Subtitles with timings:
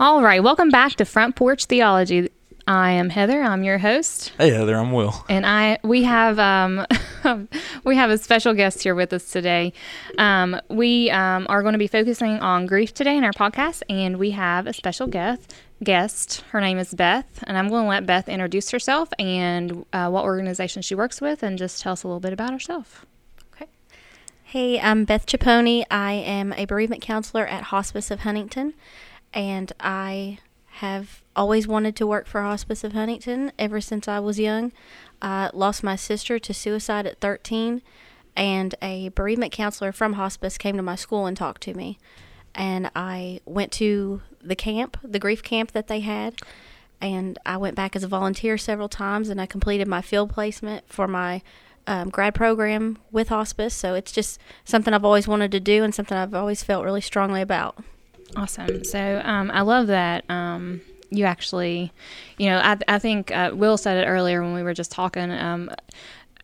[0.00, 2.30] All right, welcome back to Front Porch Theology.
[2.66, 3.42] I am Heather.
[3.42, 5.24] I'm your host, Hey Heather, I'm Will.
[5.28, 6.86] and I we have um,
[7.84, 9.72] we have a special guest here with us today.
[10.18, 14.18] Um, we um, are going to be focusing on grief today in our podcast, and
[14.18, 15.54] we have a special guest.
[15.82, 16.42] Guest.
[16.50, 20.24] Her name is Beth, and I'm going to let Beth introduce herself and uh, what
[20.24, 23.06] organization she works with, and just tell us a little bit about herself.
[23.54, 23.66] Okay.
[24.42, 25.84] Hey, I'm Beth Chaponi.
[25.90, 28.74] I am a bereavement counselor at Hospice of Huntington,
[29.32, 30.38] and I
[30.78, 34.72] have always wanted to work for Hospice of Huntington ever since I was young.
[35.20, 37.82] I lost my sister to suicide at 13,
[38.36, 41.98] and a bereavement counselor from Hospice came to my school and talked to me.
[42.54, 46.36] And I went to the camp, the grief camp that they had,
[47.00, 50.88] and I went back as a volunteer several times, and I completed my field placement
[50.88, 51.42] for my
[51.88, 53.74] um, grad program with hospice.
[53.74, 57.00] So it's just something I've always wanted to do and something I've always felt really
[57.00, 57.82] strongly about.
[58.36, 58.84] Awesome.
[58.84, 61.92] So um, I love that um, you actually,
[62.36, 65.30] you know, I, I think uh, Will said it earlier when we were just talking.
[65.30, 65.70] Um,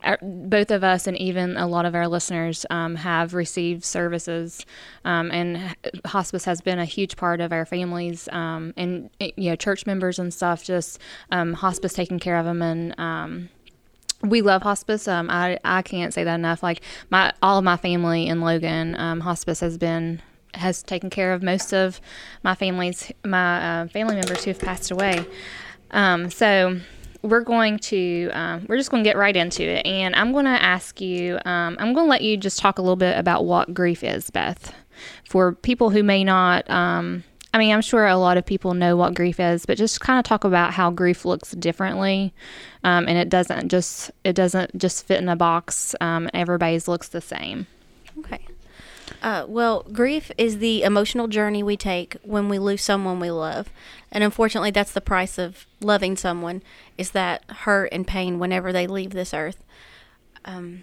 [0.03, 4.67] our, both of us and even a lot of our listeners um, have received services,
[5.05, 5.75] um, and
[6.05, 10.19] hospice has been a huge part of our families um, and you know church members
[10.19, 10.63] and stuff.
[10.63, 10.99] Just
[11.31, 13.49] um, hospice taking care of them and um,
[14.23, 15.09] we love hospice.
[15.09, 16.63] Um, I I can't say that enough.
[16.63, 20.21] Like my all of my family in Logan, hospice has been
[20.55, 22.01] has taken care of most of
[22.43, 25.27] my family's my uh, family members who have passed away.
[25.91, 26.81] Um, so
[27.23, 30.45] we're going to um, we're just going to get right into it, and I'm going
[30.45, 31.39] to ask you.
[31.45, 34.31] Um, I'm going to let you just talk a little bit about what grief is,
[34.31, 34.75] Beth,
[35.29, 36.69] for people who may not.
[36.71, 40.01] Um, I mean, I'm sure a lot of people know what grief is, but just
[40.01, 42.35] kind of talk about how grief looks differently,
[42.83, 45.95] um, and it doesn't just it doesn't just fit in a box.
[46.01, 47.67] Um, everybody's looks the same.
[49.23, 53.71] Uh, well, grief is the emotional journey we take when we lose someone we love,
[54.11, 56.63] and unfortunately, that's the price of loving someone
[56.97, 59.63] is that hurt and pain whenever they leave this earth.
[60.45, 60.83] Um,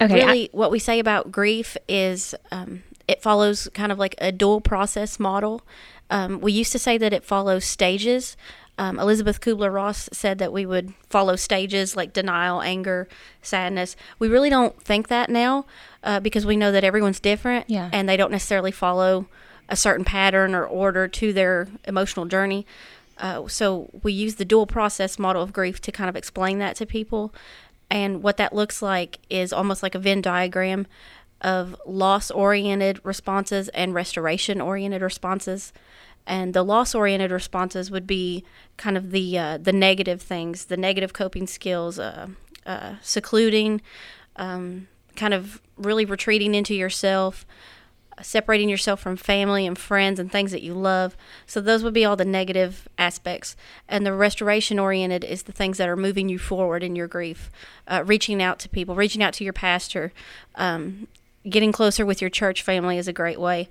[0.00, 4.14] Okay, I- really, what we say about grief is um, it follows kind of like
[4.18, 5.62] a dual process model.
[6.10, 8.36] Um, we used to say that it follows stages.
[8.78, 13.06] Um, Elisabeth Kübler-Ross said that we would follow stages like denial, anger,
[13.42, 13.96] sadness.
[14.18, 15.66] We really don't think that now
[16.02, 17.90] uh, because we know that everyone's different Yeah.
[17.92, 19.26] and they don't necessarily follow
[19.68, 22.66] a certain pattern or order to their emotional journey.
[23.18, 26.74] Uh, so we use the dual process model of grief to kind of explain that
[26.76, 27.32] to people.
[27.90, 30.86] And what that looks like is almost like a Venn diagram
[31.42, 35.72] of loss oriented responses and restoration oriented responses.
[36.26, 38.44] And the loss oriented responses would be
[38.76, 42.28] kind of the uh, the negative things, the negative coping skills, uh,
[42.64, 43.80] uh, secluding,
[44.36, 47.44] um, kind of really retreating into yourself,
[48.20, 51.16] separating yourself from family and friends and things that you love.
[51.46, 53.56] So those would be all the negative aspects.
[53.88, 57.50] And the restoration oriented is the things that are moving you forward in your grief,
[57.88, 60.12] uh, reaching out to people, reaching out to your pastor,
[60.54, 61.08] um,
[61.48, 63.68] getting closer with your church family is a great way.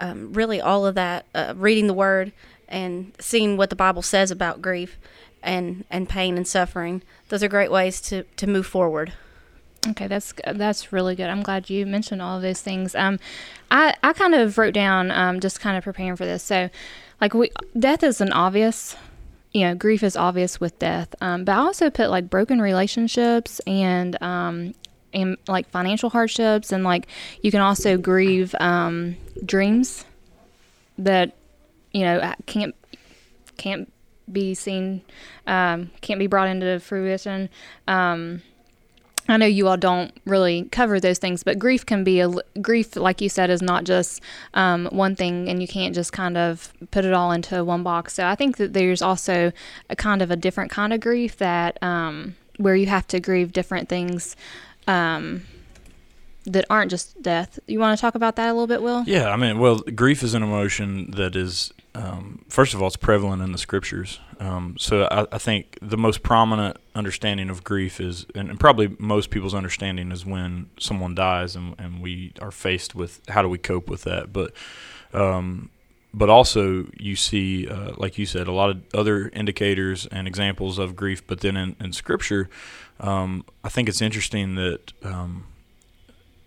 [0.00, 2.32] Um, really, all of that, uh, reading the Word
[2.68, 4.98] and seeing what the Bible says about grief
[5.42, 9.12] and, and pain and suffering, those are great ways to, to move forward.
[9.88, 11.30] Okay, that's that's really good.
[11.30, 12.94] I'm glad you mentioned all of those things.
[12.94, 13.18] Um,
[13.70, 16.42] I I kind of wrote down um just kind of preparing for this.
[16.42, 16.68] So,
[17.18, 18.94] like we death is an obvious,
[19.52, 21.14] you know, grief is obvious with death.
[21.22, 24.74] Um, but I also put like broken relationships and um
[25.12, 27.06] and like financial hardships and like
[27.42, 30.04] you can also grieve um dreams
[30.98, 31.32] that
[31.92, 32.74] you know can't
[33.56, 33.92] can't
[34.30, 35.02] be seen
[35.46, 37.48] um can't be brought into fruition
[37.88, 38.42] um
[39.30, 42.96] I know you all don't really cover those things, but grief can be a grief,
[42.96, 44.20] like you said, is not just
[44.54, 48.14] um, one thing, and you can't just kind of put it all into one box.
[48.14, 49.52] So I think that there's also
[49.88, 53.52] a kind of a different kind of grief that um, where you have to grieve
[53.52, 54.34] different things
[54.90, 55.42] um,
[56.46, 57.58] that aren't just death.
[57.66, 59.04] You want to talk about that a little bit, Will?
[59.06, 62.96] Yeah, I mean, well, grief is an emotion that is, um, first of all, it's
[62.96, 64.18] prevalent in the scriptures.
[64.40, 68.96] Um, so I, I think the most prominent understanding of grief is, and, and probably
[68.98, 73.48] most people's understanding is when someone dies and, and we are faced with how do
[73.48, 74.32] we cope with that.
[74.32, 74.52] But,
[75.12, 75.68] um,
[76.12, 80.78] but also you see, uh, like you said, a lot of other indicators and examples
[80.78, 81.24] of grief.
[81.26, 82.48] But then in, in scripture,
[83.00, 85.46] um, I think it's interesting that um,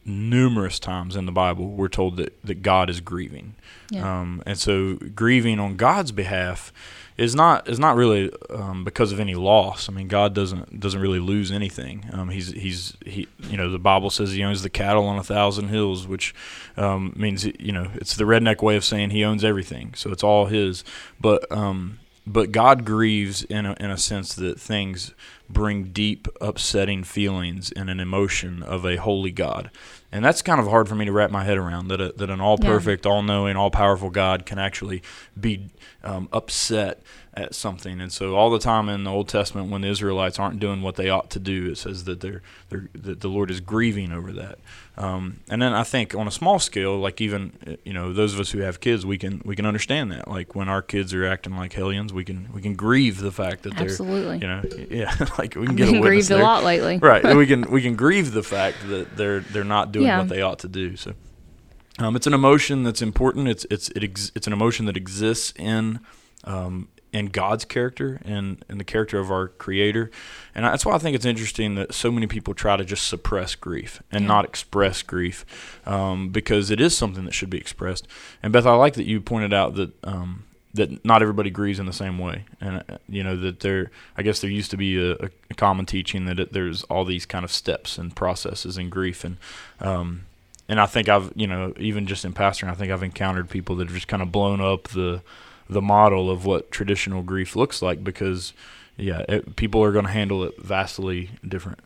[0.05, 3.55] numerous times in the Bible we're told that, that God is grieving.
[3.89, 4.21] Yeah.
[4.21, 6.71] Um, and so grieving on God's behalf
[7.17, 9.87] is not is not really um, because of any loss.
[9.87, 12.09] I mean, God doesn't doesn't really lose anything.
[12.11, 15.23] Um, he's he's he you know the Bible says he owns the cattle on a
[15.23, 16.33] thousand hills, which
[16.75, 19.93] um, means you know it's the redneck way of saying he owns everything.
[19.95, 20.83] So it's all his.
[21.19, 25.13] But um, but God grieves in a, in a sense that things
[25.53, 29.69] bring deep, upsetting feelings and an emotion of a holy God.
[30.11, 32.29] And that's kind of hard for me to wrap my head around that, a, that
[32.29, 35.01] an all perfect, all knowing, all powerful God can actually
[35.39, 35.69] be
[36.03, 37.01] um, upset
[37.33, 37.99] at something.
[37.99, 40.97] And so, all the time in the Old Testament, when the Israelites aren't doing what
[40.97, 44.31] they ought to do, it says that, they're, they're, that the Lord is grieving over
[44.33, 44.59] that.
[44.95, 48.39] Um, and then I think on a small scale, like even you know those of
[48.39, 50.27] us who have kids, we can we can understand that.
[50.27, 53.63] Like when our kids are acting like hellions, we can we can grieve the fact
[53.63, 54.37] that they're Absolutely.
[54.37, 54.61] you know
[54.91, 56.39] yeah like we can I've get a been witness grieved there.
[56.39, 56.97] a lot lately.
[56.97, 60.19] right we can we can grieve the fact that they're they're not doing Yeah.
[60.19, 60.95] what they ought to do.
[60.95, 61.13] So
[61.99, 63.47] um, it's an emotion that's important.
[63.47, 65.99] It's it's it ex- it's an emotion that exists in
[66.43, 70.09] um, in God's character and in the character of our Creator,
[70.55, 73.53] and that's why I think it's interesting that so many people try to just suppress
[73.53, 74.27] grief and Yeah.
[74.27, 75.45] not express grief,
[75.85, 78.07] um, because it is something that should be expressed.
[78.41, 79.91] And Beth, I like that you pointed out that.
[80.03, 83.91] Um, that not everybody agrees in the same way, and uh, you know that there.
[84.17, 87.25] I guess there used to be a, a, common teaching that it, there's all these
[87.25, 89.37] kind of steps and processes in grief, and
[89.79, 90.25] um,
[90.67, 93.75] and I think I've you know even just in pastoring, I think I've encountered people
[93.77, 95.21] that have just kind of blown up the
[95.69, 98.53] the model of what traditional grief looks like because
[98.97, 101.79] yeah, it, people are going to handle it vastly different.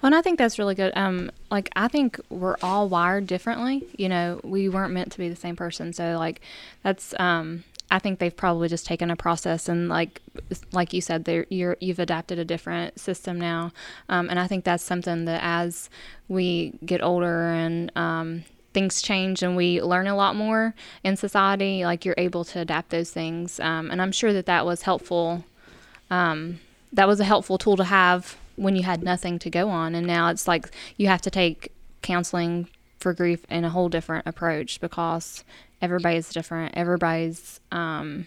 [0.00, 0.92] Well, and I think that's really good.
[0.96, 3.84] Um, like I think we're all wired differently.
[3.96, 5.92] You know, we weren't meant to be the same person.
[5.92, 6.40] So like,
[6.82, 10.22] that's um, I think they've probably just taken a process and like,
[10.72, 13.72] like you said, they're, you're you've adapted a different system now.
[14.08, 15.90] Um, and I think that's something that as
[16.28, 21.84] we get older and um, things change and we learn a lot more in society,
[21.84, 23.58] like you're able to adapt those things.
[23.58, 25.44] Um, and I'm sure that that was helpful.
[26.10, 26.60] Um,
[26.92, 30.06] that was a helpful tool to have when you had nothing to go on and
[30.06, 31.72] now it's like you have to take
[32.02, 32.68] counseling
[32.98, 35.42] for grief in a whole different approach because
[35.80, 38.26] everybody's different everybody's um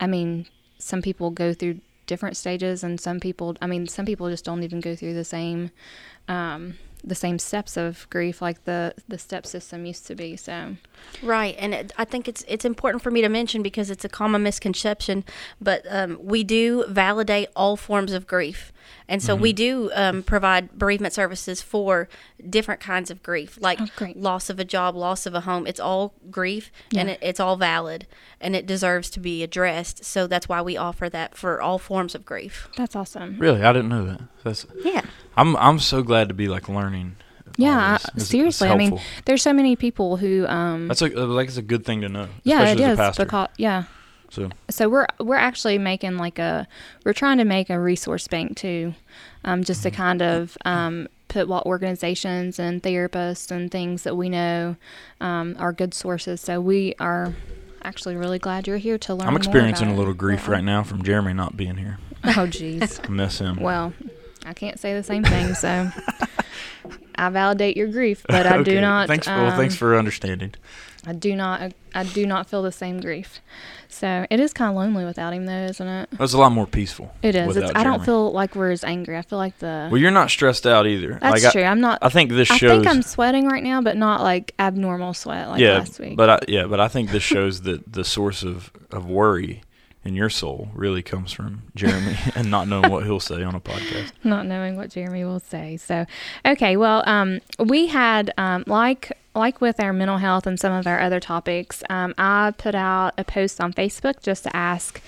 [0.00, 0.46] i mean
[0.78, 4.62] some people go through different stages and some people i mean some people just don't
[4.62, 5.70] even go through the same
[6.28, 6.74] um
[7.04, 10.74] the same steps of grief like the the step system used to be so
[11.22, 14.08] Right, and it, I think it's it's important for me to mention because it's a
[14.08, 15.24] common misconception.
[15.60, 18.72] But um, we do validate all forms of grief,
[19.08, 22.08] and so we do um, provide bereavement services for
[22.48, 25.66] different kinds of grief, like Oh, loss of a job, loss of a home.
[25.66, 28.06] It's all grief, and it, it's all valid,
[28.40, 30.04] and it deserves to be addressed.
[30.04, 32.68] So that's why we offer that for all forms of grief.
[32.76, 34.20] that's awesome Really, I didn't know that.
[34.44, 35.02] That's Yeah.
[35.36, 37.16] I'm I'm so glad to be like learning.
[37.58, 38.04] yeah this.
[38.04, 41.48] I- It's- it's seriously i mean there's so many people who um that's a, like
[41.48, 42.28] it's a good thing to know.
[42.42, 43.24] yeah it especially as a pastor.
[43.24, 43.84] because yeah
[44.30, 46.66] so so we're we're actually making like a
[47.04, 48.94] we're trying to make a resource bank too
[49.44, 49.90] um, just Mm-hmm.
[49.90, 54.76] to kind of um, put what organizations and therapists and things that we know
[55.20, 57.34] um, are good sources so we are
[57.82, 60.18] actually really glad you're here to learn I'm experiencing a little it.
[60.18, 61.98] grief right now from Jeremy not being here.
[62.24, 63.56] oh jeez I miss him.
[63.60, 63.92] well
[64.44, 65.90] i can't say the same thing so
[67.16, 69.96] i validate your grief but i Okay, do not Thanks for well, thanks um, for
[69.98, 70.52] understanding.
[71.06, 71.72] I do not.
[71.94, 73.40] I do not feel the same grief.
[73.88, 76.08] So it is kind of lonely without him, though, isn't it?
[76.18, 77.14] It's a lot more peaceful.
[77.22, 77.56] It is.
[77.56, 79.16] It's, I don't feel like we're as angry.
[79.16, 79.88] I feel like the.
[79.90, 81.18] Well, you're not stressed out either.
[81.22, 81.62] that's like, true.
[81.62, 82.00] I'm not.
[82.02, 82.64] I, I think this shows.
[82.64, 86.16] I think I'm sweating right now, but not like abnormal sweat like yeah, last week.
[86.16, 89.62] but I, yeah, but I think this shows that the source of, of worry
[90.06, 93.60] in your soul really comes from Jeremy and not knowing what he'll say on a
[93.60, 94.12] podcast.
[94.24, 95.76] not knowing what Jeremy will say.
[95.76, 96.06] So,
[96.44, 96.76] okay.
[96.76, 100.98] Well, um, we had um, like like with our mental health and some of our
[100.98, 101.82] other topics.
[101.90, 105.02] Um, I put out a post on Facebook just to ask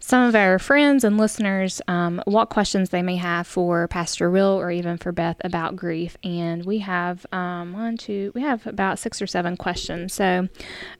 [0.00, 4.60] some of our friends and listeners um, what questions they may have for Pastor Will
[4.60, 6.18] or even for Beth about grief.
[6.22, 10.12] And we have um, one, two, we have about six or seven questions.
[10.12, 10.48] So,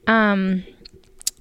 [0.06, 0.64] um,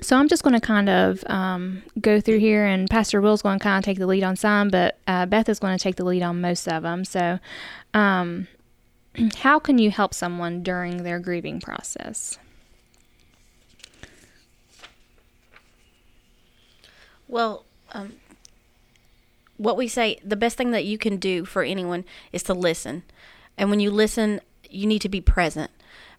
[0.03, 3.59] so I'm just going to kind of um, go through here, and Pastor Will's going
[3.59, 5.95] to kind of take the lead on some, but uh, Beth is going to take
[5.95, 7.05] the lead on most of them.
[7.05, 7.39] So,
[7.93, 8.47] um,
[9.37, 12.37] how can you help someone during their grieving process?
[17.27, 18.13] Well, um,
[19.57, 23.03] what we say, the best thing that you can do for anyone is to listen.
[23.57, 25.71] And when you listen, you need to be present.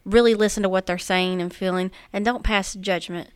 [0.03, 3.29] Really listen to what they're saying and feeling, and don't pass judgment.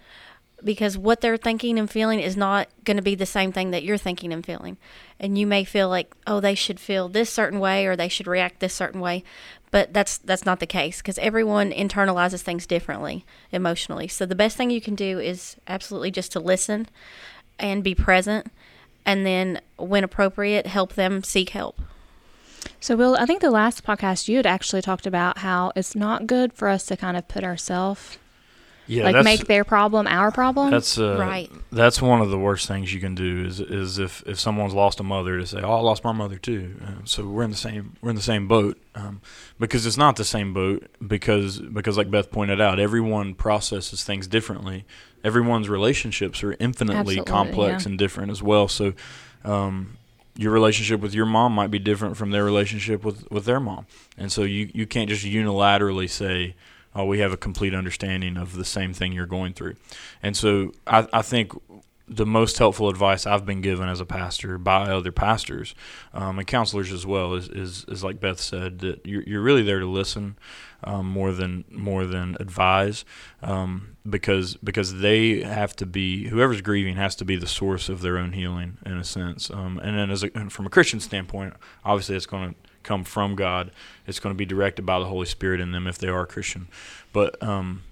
[0.64, 3.84] Because what they're thinking and feeling is not going to be the same thing that
[3.84, 4.78] you're thinking and feeling.
[5.20, 8.28] And you may feel like, oh, they should feel this certain way or they should
[8.28, 9.24] react this certain way,
[9.72, 14.08] but that's that's not the case because everyone internalizes things differently emotionally.
[14.08, 16.88] So the best thing you can do is absolutely just to listen
[17.58, 18.48] and be present,
[19.06, 21.82] and then when appropriate, help them seek help.
[22.80, 26.28] So, Will, I think the last podcast you had actually talked about how it's not
[26.28, 28.18] good for us to kind of put ourselves
[28.90, 30.72] Yeah, like make their problem our problem.
[30.72, 31.52] that's uh, Right.
[31.72, 35.00] That's one of the worst things you can do is is if, if someone's lost
[35.00, 37.58] a mother to say, "Oh, I lost my mother too." Uh, so we're in the
[37.58, 39.22] same we're in the same boat um,
[39.60, 44.26] because it's not the same boat because because like Beth pointed out, everyone processes things
[44.26, 44.86] differently.
[45.24, 47.90] Everyone's relationships are infinitely Absolutely, complex yeah.
[47.92, 48.68] and different as well.
[48.68, 48.94] So.
[49.46, 49.98] Um,
[50.36, 53.86] your relationship with your mom might be different from their relationship with, with their mom.
[54.18, 56.56] And so you, you can't just unilaterally say,
[56.96, 59.76] oh, we have a complete understanding of the same thing you're going through.
[60.24, 61.54] And so I, I think
[62.10, 65.76] the most helpful advice I've been given as a pastor by other pastors
[66.14, 69.62] um, and counselors as well is, is, is like Beth said that you're, you're really
[69.62, 70.36] there to listen
[70.84, 73.06] um, more than more than advise
[73.44, 78.02] um, because because they have to be whoever's grieving has to be the source of
[78.02, 81.00] their own healing in a sense um, and then as a, and from a Christian
[81.00, 81.54] standpoint
[81.86, 83.70] obviously it's going to come from God
[84.08, 86.68] it's going to be directed by the Holy Spirit in them if they are Christian.
[87.14, 87.84] But um,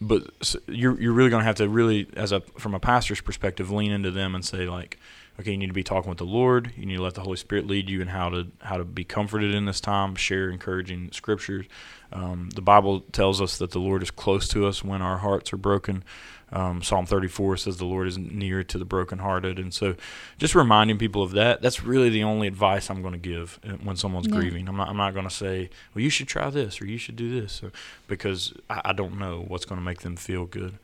[0.00, 3.70] but you're you're really going to have to really as a from a pastor's perspective
[3.70, 4.98] lean into them and say like
[5.40, 6.72] okay you need to be talking with the lord.
[6.76, 9.04] You need to let the holy spirit lead you in how to how to be
[9.04, 11.64] comforted in this time share encouraging scriptures.
[12.12, 15.52] Um, the bible tells us that the lord is close to us when our hearts
[15.54, 16.04] are broken
[16.52, 19.94] um, psalm 34 says the lord is near to the brokenhearted and so
[20.38, 23.72] just reminding people of that that's really the only advice i'm going to give uh,
[23.82, 24.36] when someone's Yeah.
[24.36, 26.98] grieving i'm not, I'm not going to say well you should try this or you
[26.98, 27.72] should do this or,
[28.06, 30.78] because I, I don't know what's going to make them feel good.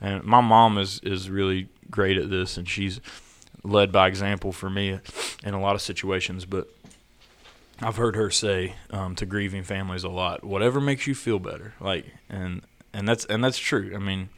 [0.00, 3.00] And my mom is is really great at this, and she's
[3.62, 4.98] led by example for me
[5.44, 6.44] in a lot of situations.
[6.44, 6.68] But
[7.80, 11.74] I've heard her say um, to grieving families a lot, "Whatever makes you feel better."
[11.80, 13.92] Like, and and that's and that's true.
[13.94, 14.28] I mean,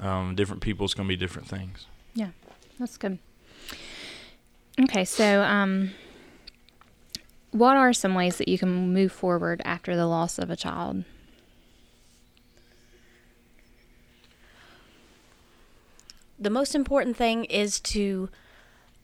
[0.00, 1.86] um, different people it's going to be different things.
[2.14, 2.30] Yeah,
[2.78, 3.18] that's good.
[4.80, 5.90] Okay, so um,
[7.50, 11.04] what are some ways that you can move forward after the loss of a child?
[16.38, 18.28] the most important thing is to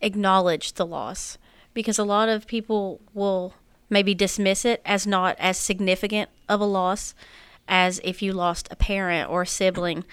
[0.01, 1.37] acknowledge the loss
[1.73, 3.55] because a lot of people will
[3.91, 7.15] maybe dismiss it as not as significant of a loss
[7.67, 10.05] as if you lost a parent or a sibling.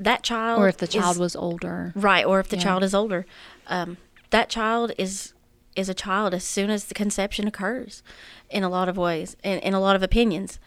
[0.00, 1.92] That child, Or if the child is- was older?
[1.94, 2.62] right, or if the Yeah.
[2.62, 3.26] child is older,
[3.68, 3.98] um,
[4.30, 5.34] that child is
[5.76, 8.02] is a child as soon as the conception occurs,
[8.50, 10.58] in a lot of ways, in, in a lot of opinions.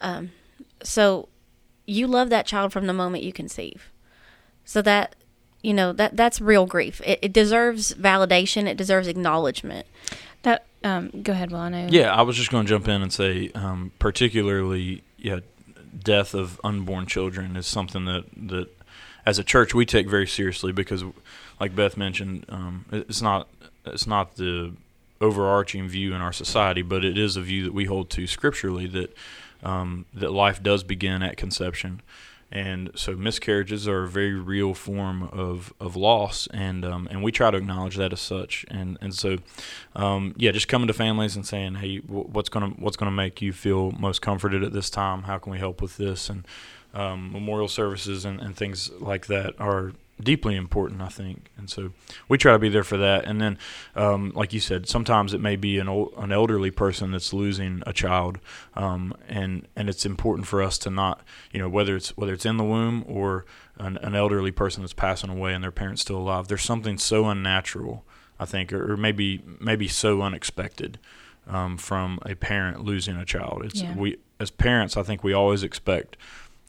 [0.00, 0.30] Um,
[0.84, 1.28] so,
[1.84, 3.90] you love that child from the moment you conceive.
[4.64, 5.16] So that
[5.62, 7.00] you know that that's real grief.
[7.04, 8.66] It, it deserves validation.
[8.68, 9.86] It deserves acknowledgement.
[10.42, 11.58] That um, go ahead, Will.
[11.60, 11.88] I know.
[11.90, 15.40] Yeah, I was just going to jump in and say, um, particularly, yeah,
[16.02, 18.68] death of unborn children is something that that
[19.24, 21.04] as a church we take very seriously because,
[21.60, 23.48] like Beth mentioned, um, it's not
[23.84, 24.72] it's not the
[25.20, 28.86] overarching view in our society, but it is a view that we hold to scripturally
[28.88, 29.16] that
[29.62, 32.02] um, that life does begin at conception.
[32.50, 37.32] And so miscarriages are a very real form of, of loss, and um, and we
[37.32, 38.66] try to acknowledge that as such.
[38.68, 39.38] And and so,
[39.96, 43.54] um, yeah, just coming to families and saying, hey, what's gonna what's gonna make you
[43.54, 45.22] feel most comforted at this time?
[45.22, 46.28] How can we help with this?
[46.28, 46.44] And
[46.94, 51.50] um, memorial services and, and things like that are deeply important, I think.
[51.56, 51.92] And so
[52.28, 53.24] we try to be there for that.
[53.24, 53.58] And then,
[53.96, 57.82] um, like you said, sometimes it may be an old, an elderly person that's losing
[57.86, 58.38] a child,
[58.74, 61.22] um, and and it's important for us to not,
[61.52, 63.44] you know, whether it's whether it's in the womb or
[63.78, 66.46] an, an elderly person that's passing away and their parents still alive.
[66.46, 68.04] There's something so unnatural,
[68.38, 70.98] I think, or, or maybe maybe so unexpected.
[71.48, 73.96] Um, from a parent losing a child, it's Yeah.
[73.96, 74.96] we as parents.
[74.96, 76.16] I think we always expect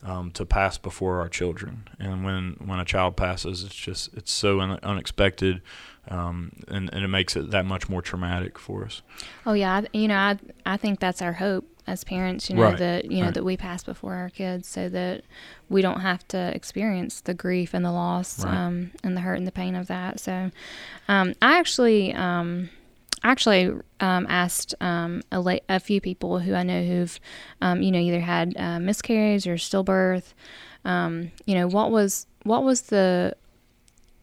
[0.03, 1.87] um, to pass before our children.
[1.99, 5.61] And when when a child passes, it's just it's so un- unexpected,
[6.09, 9.01] um, and and it makes it that much more traumatic for us.
[9.45, 12.49] Oh yeah, I, you know, I I think that's our hope as parents.
[12.49, 13.33] You know Right, that you know right.
[13.33, 15.23] that we pass before our kids, so that
[15.69, 18.53] we don't have to experience the grief and the loss, Right.
[18.55, 20.19] um, and the hurt and the pain of that.
[20.19, 20.51] So,
[21.07, 22.69] um, I actually, um,
[23.23, 27.19] actually um, asked um, a, la- a few people who I know who've,
[27.61, 30.33] um, you know, either had uh, miscarriage or stillbirth.
[30.85, 33.35] Um, you know, what was what was the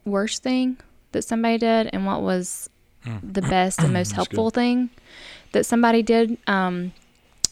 [0.05, 0.77] worst thing
[1.13, 2.69] that somebody did, and what was
[3.07, 3.33] Mm.
[3.33, 4.55] the best and most helpful good.
[4.57, 4.91] thing
[5.53, 6.37] that somebody did.
[6.47, 6.93] Um,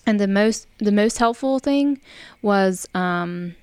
[0.06, 2.02] and the most the most helpful thing
[2.42, 3.54] was um,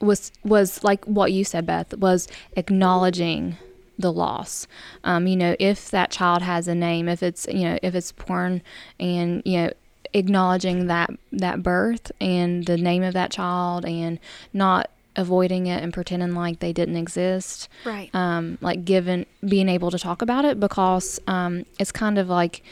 [0.00, 3.56] was was like what you said, Beth, was acknowledging
[3.98, 4.66] the loss.
[5.04, 8.12] Um, you know, if that child has a name, if it's you know, if it's
[8.12, 8.62] born,
[8.98, 9.70] and you know,
[10.12, 14.18] acknowledging that that birth and the name of that child, and
[14.52, 17.68] not avoiding it and pretending like they didn't exist.
[17.84, 18.12] Right.
[18.14, 22.62] Um, like given being able to talk about it because um, it's kind of like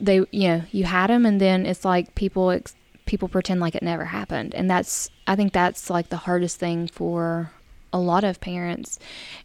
[0.00, 2.74] they you know you had them and then it's like people ex-
[3.06, 6.88] people pretend like it never happened and that's I think that's like the hardest thing
[6.88, 7.52] for
[7.92, 8.98] a lot of parents.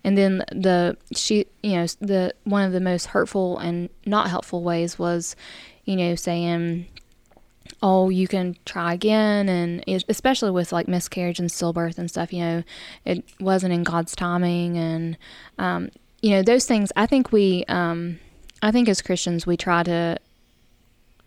[0.03, 4.63] And then the she you know the one of the most hurtful and not helpful
[4.63, 5.35] ways was
[5.85, 6.87] you know saying
[7.83, 9.49] oh you can try again.
[9.49, 12.63] And especially with like miscarriage and stillbirth and stuff you know
[13.05, 14.77] it wasn't in god's timing.
[14.77, 15.17] And
[15.57, 15.89] um,
[16.21, 18.19] you know those things i think we um,
[18.61, 20.17] i think as christians we try to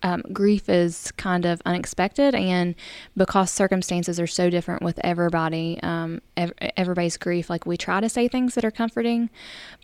[0.03, 2.75] um, grief is kind of unexpected and
[3.17, 8.09] because circumstances are so different with everybody um, ev- everybody's grief like we try to
[8.09, 9.29] say things that are comforting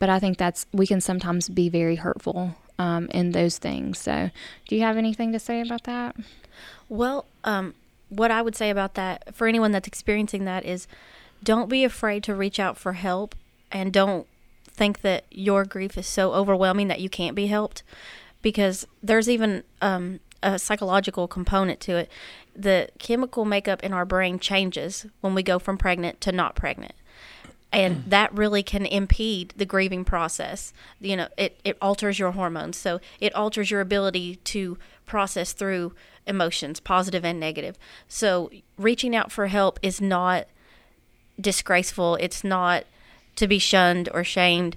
[0.01, 3.99] but i think that's we can sometimes be very hurtful um, in those things.
[3.99, 4.31] So
[4.69, 6.17] do you have anything to say about that?
[6.89, 7.75] Well, um,
[8.09, 10.87] what I would say about that for anyone that's experiencing that is
[11.43, 13.35] don't be afraid to reach out for help
[13.73, 14.27] and don't
[14.65, 17.83] think that your grief is so overwhelming that you can't be helped
[18.43, 22.11] because there's even um, a psychological component to it.
[22.55, 26.95] The chemical makeup in our brain changes when we go from pregnant to not pregnant.
[27.73, 30.73] And that really can impede the grieving process.
[31.01, 32.77] You know, it, it alters your hormones.
[32.79, 35.93] So it alters your ability to process through
[36.27, 37.77] emotions, positive and negative.
[38.09, 40.47] So reaching out for help is not
[41.41, 42.17] disgraceful.
[42.17, 42.85] It's not
[43.37, 44.77] to be shunned or shamed.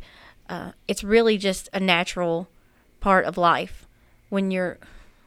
[0.50, 2.50] Uh, it's really just a natural
[3.00, 3.86] part of life.
[4.30, 4.78] When you're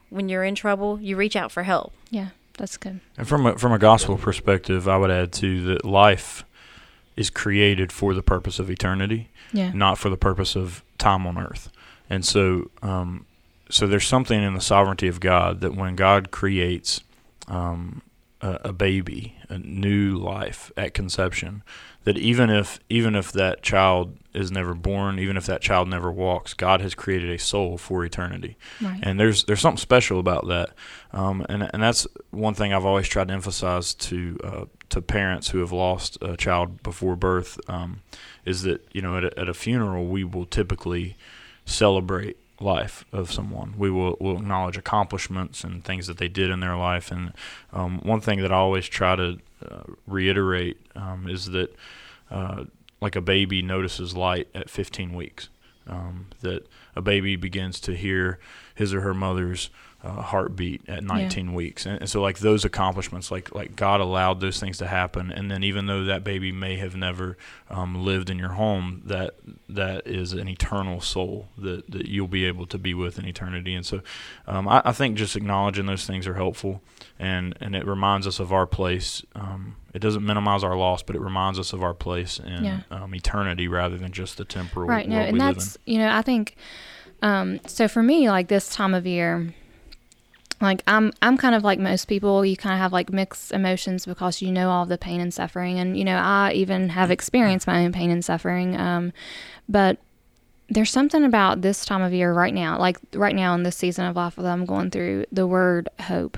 [0.09, 1.93] when you're in trouble, you reach out for help.
[2.09, 5.83] yeah that's good And from a, from a gospel perspective, I would add too that
[5.83, 6.45] life
[7.15, 11.37] is created for the purpose of eternity, yeah not for the purpose of time on
[11.37, 11.69] earth.
[12.09, 13.25] And so, um,
[13.69, 17.01] so there's something in the sovereignty of God that when God creates
[17.47, 18.01] um,
[18.41, 21.63] a, a baby, a new life at conception,
[22.03, 26.11] that even if even if that child is never born, even if that child never
[26.11, 28.57] walks, God has created a soul for eternity.
[28.81, 28.99] Right.
[29.01, 30.71] And there's there's something special about that,
[31.11, 35.49] um, and and that's one thing I've always tried to emphasize to uh, to parents
[35.49, 38.01] who have lost a child before birth, um,
[38.45, 41.15] is that you know at a, at a funeral we will typically
[41.65, 43.75] celebrate life of someone.
[43.77, 47.33] We will will acknowledge accomplishments and things that they did in their life, and
[47.71, 51.75] um, one thing that I always try to uh, reiterate um, is that
[52.31, 52.65] uh,
[53.01, 55.49] like a baby notices light at 15 weeks.
[55.85, 58.39] Um, that a baby begins to hear
[58.73, 59.69] his or her mother's
[60.03, 64.41] uh, heartbeat at 19 weeks, and, and so like those accomplishments, like like God allowed
[64.41, 67.37] those things to happen, and then even though that baby may have never
[67.69, 69.35] um, lived in your home, that
[69.69, 73.73] that is an eternal soul that, that you'll be able to be with in eternity,
[73.73, 74.01] and so
[74.45, 76.81] um, I, I think just acknowledging those things are helpful,
[77.17, 79.23] and and it reminds us of our place.
[79.35, 82.79] Um, it doesn't minimize our loss, but it reminds us of our place in Yeah.
[82.91, 86.55] um, eternity rather than just the temporal right no and that's you know i think
[87.21, 89.53] um so for me like this time of year
[90.63, 94.05] like i'm i'm kind of like most people you kind of have like mixed emotions
[94.05, 97.67] because you know all the pain and suffering and you know i even have experienced
[97.67, 99.11] my own pain and suffering um
[99.67, 99.97] but
[100.69, 104.05] there's something about this time of year right now like right now in this season
[104.05, 106.37] of life that i'm going through the word hope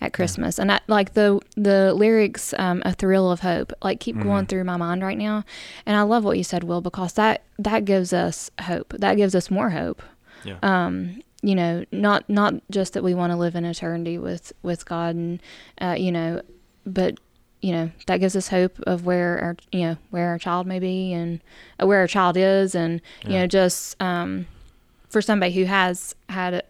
[0.00, 4.20] at christmas and I, like the the lyrics um, a thrill of hope like keep
[4.20, 5.44] going through my mind right now
[5.86, 9.34] and i love what you said will because that that gives us hope that gives
[9.34, 10.02] us more hope.
[10.44, 10.58] Yeah.
[10.62, 14.84] um you know not not just that we want to live in eternity with with
[14.86, 15.40] god and
[15.80, 16.40] uh, you know
[16.84, 17.18] but
[17.60, 20.78] you know that gives us hope of where our you know where our child may
[20.78, 21.40] be and
[21.80, 23.40] uh, where our child is and you Yeah.
[23.40, 24.46] know just um
[25.08, 26.62] for somebody who has had a,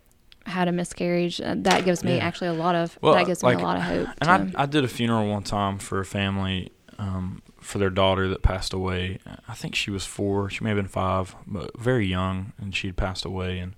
[0.48, 2.24] had a miscarriage uh, that gives me Yeah.
[2.24, 4.54] actually a lot of Well, that gives like- me a lot of hope And.
[4.56, 8.42] I, I did a funeral one time for a family um, for their daughter that
[8.42, 9.18] passed away.
[9.48, 10.48] I think she was four.
[10.50, 13.58] She may have been five, but very young, and she'd passed away.
[13.58, 13.74] And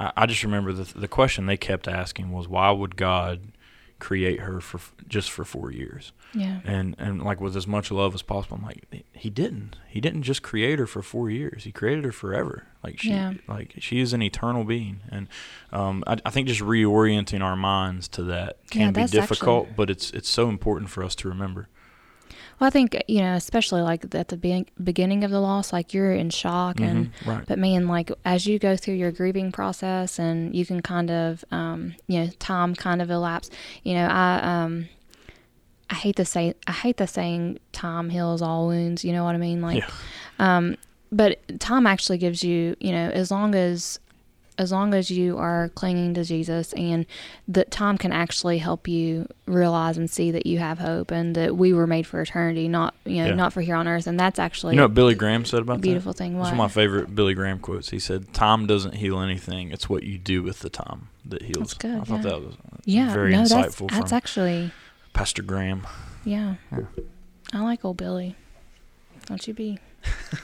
[0.00, 3.40] I, I just remember the the question they kept asking was, "Why would God
[3.98, 8.14] create her for just for four years?" yeah And and like with as much love
[8.14, 8.56] as possible.
[8.58, 9.76] I'm like, he didn't.
[9.88, 11.64] He didn't just create her for four years.
[11.64, 12.68] He created her forever.
[12.84, 13.32] Like she, Yeah.
[13.48, 15.00] like she is an eternal being.
[15.10, 15.26] And
[15.72, 19.74] um, I, I think just reorienting our minds to that Yeah, can be difficult, actually-
[19.76, 21.68] but it's it's so important for us to remember.
[22.60, 25.92] Well i think you know especially like at the be- beginning of the loss like
[25.94, 27.46] you're in shock and Mhm, right.
[27.46, 31.44] But man, like as you go through your grieving process and you can kind of,
[31.50, 33.50] um, you know, time kind of elapse.
[33.82, 34.88] You know, I, um,
[35.88, 39.04] I hate to say I hate the saying time heals all wounds.
[39.04, 39.60] You know what I mean?
[39.62, 39.88] Like, Yeah.
[40.38, 40.76] um,
[41.10, 43.98] but time actually gives you, you know, as long as
[44.60, 47.06] as long as you are clinging to Jesus and
[47.48, 51.56] that time can actually help you realize and see that you have hope and that
[51.56, 53.34] we were made for eternity, not you know, Yeah.
[53.34, 54.06] not for here on earth.
[54.06, 56.32] And that's actually You know what Billy Graham said about beautiful thing.
[56.34, 56.38] that?
[56.40, 56.58] That's What?
[56.58, 57.88] one of my favorite Billy Graham quotes.
[57.90, 61.56] He said, "Time doesn't heal anything; it's what you do with the time that heals."
[61.58, 64.70] That's good, I thought that was yeah, very no, that's insightful that's from actually
[65.14, 65.86] Pastor Graham.
[66.24, 66.56] yeah.
[66.70, 66.80] Yeah.
[67.52, 68.36] I like old Billy.
[69.26, 69.78] Don't you be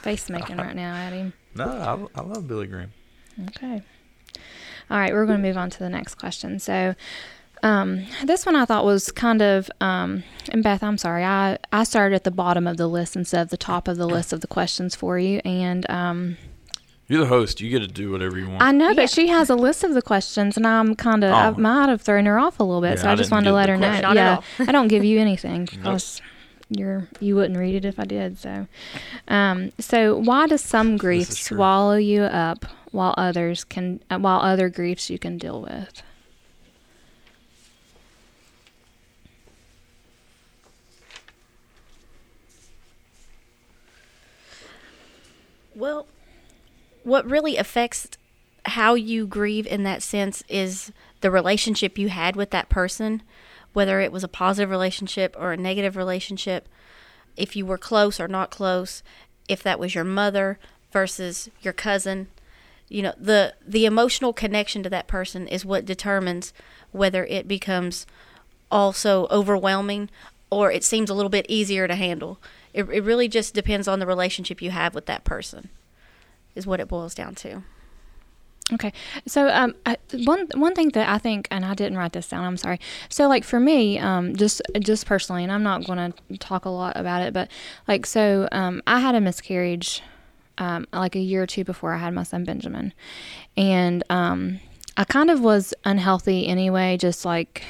[0.02, 1.32] face making right now at him.
[1.54, 2.92] No, I, I love Billy Graham.
[3.48, 3.82] Okay.
[4.90, 6.58] All right, we're going to move on to the next question.
[6.58, 6.94] So,
[7.62, 10.22] um, this one I thought was kind of, um,
[10.52, 13.48] and Beth, I'm sorry, I, I started at the bottom of the list instead of
[13.48, 15.40] the top of the list of the questions for you.
[15.44, 16.36] And um,
[17.08, 17.60] You're the host.
[17.60, 18.62] You get to do whatever you want.
[18.62, 18.94] I know, Yeah.
[18.94, 21.54] but she has a list of the questions, and I'm kind of, I Oh.
[21.54, 22.96] might have thrown her off a little bit.
[22.98, 23.88] Yeah, so I, I just wanted to let the her know.
[23.88, 24.02] question.
[24.02, 24.68] Not at yeah, all.
[24.68, 25.82] I don't give you anything Nope.
[25.82, 26.22] because
[26.68, 28.38] you're you wouldn't read it if I did.
[28.38, 28.66] So,
[29.28, 32.64] um, so why does some grief swallow you up
[32.96, 36.02] while others can uh, while other griefs you can deal with?
[45.74, 46.06] Well,
[47.04, 48.08] what really affects
[48.64, 53.22] how you grieve in that sense is the relationship you had with that person,
[53.74, 56.66] whether it was a positive relationship or a negative relationship,
[57.36, 59.02] if you were close or not close,
[59.48, 60.58] if that was your mother
[60.90, 62.28] versus your cousin.
[62.88, 66.52] You know, the the emotional connection to that person is what determines
[66.92, 68.06] whether it becomes
[68.70, 70.10] also overwhelming
[70.50, 72.38] or it seems a little bit easier to handle.
[72.72, 75.70] It, it really just depends on the relationship you have with that person,
[76.54, 77.62] is what it boils down to.
[78.72, 78.92] Okay,
[79.26, 79.76] so um,
[80.24, 82.44] one one thing that I think, and I didn't write this down.
[82.44, 82.80] I'm sorry.
[83.08, 86.68] So like for me, um, just just personally, and I'm not going to talk a
[86.68, 87.48] lot about it, but
[87.86, 90.02] like so, um, I had a miscarriage,
[90.58, 92.92] um, like a year or two before I had my son Benjamin,
[93.56, 94.60] and um,
[94.96, 97.64] I kind of was unhealthy anyway, just like.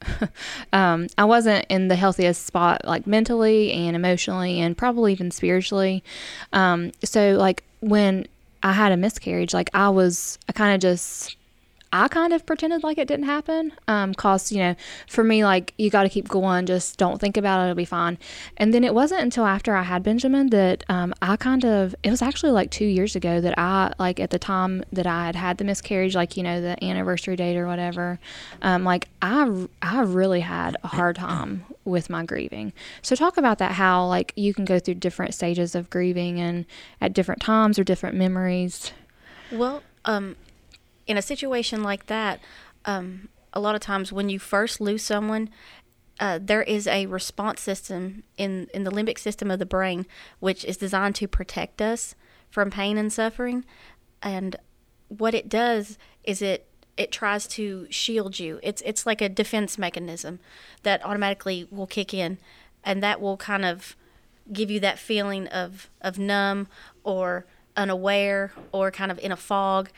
[0.72, 6.04] um, I wasn't in the healthiest spot, like mentally and emotionally, and probably even spiritually.
[6.52, 8.28] Um, so, like when
[8.62, 11.36] I had a miscarriage, like I was, I kind of just,
[11.92, 13.72] I kind of pretended like it didn't happen.
[13.86, 16.66] Um, cause you know, for me, like you got to keep going.
[16.66, 17.64] Just don't think about it.
[17.64, 18.18] It'll be fine.
[18.56, 21.94] And then it wasn't until after I had Benjamin that um, I kind of.
[22.02, 25.26] It was actually like two years ago that I like at the time that I
[25.26, 28.18] had had the miscarriage, like you know the anniversary date or whatever.
[28.62, 32.72] Um, like I, I really had a hard time with my grieving.
[33.02, 33.72] So talk about that.
[33.72, 36.66] How like you can go through different stages of grieving and
[37.00, 38.92] at different times or different memories.
[39.50, 40.36] Well, um,
[41.08, 42.38] in a situation like that,
[42.84, 45.50] um, a lot of times when you first lose someone,
[46.20, 50.06] uh, there is a response system in, in the limbic system of the brain
[50.38, 52.14] which is designed to protect us
[52.50, 53.64] from pain and suffering.
[54.22, 54.56] And
[55.08, 56.66] what it does is it
[56.96, 58.58] it tries to shield you.
[58.62, 60.40] It's it's like a defense mechanism
[60.82, 62.38] that automatically will kick in,
[62.82, 63.96] and that will kind of
[64.52, 66.66] give you that feeling of of numb
[67.04, 69.90] or unaware or kind of in a fog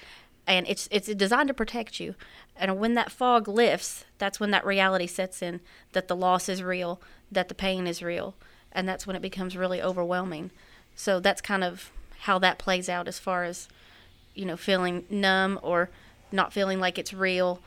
[0.50, 2.14] and it's it's designed to protect you
[2.56, 5.60] and when that fog lifts that's when that reality sets in
[5.92, 8.34] that the loss is real that the pain is real
[8.72, 10.50] and that's when it becomes really overwhelming
[10.94, 13.68] so that's kind of how that plays out as far as
[14.34, 15.88] you know feeling numb or
[16.32, 17.60] not feeling like it's real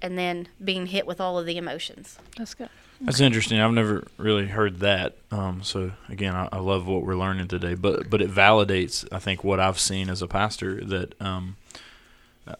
[0.00, 2.70] and then being hit with all of the emotions That's good.
[3.00, 3.60] That's interesting.
[3.60, 5.16] I've never really heard that.
[5.30, 7.74] Um, so again, I, I love what we're learning today.
[7.74, 10.82] But but it validates, I think, what I've seen as a pastor.
[10.82, 11.63] That um, uh,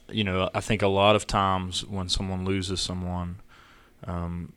[0.09, 3.41] you know, I think a lot of times when someone loses someone,
[4.07, 4.53] um,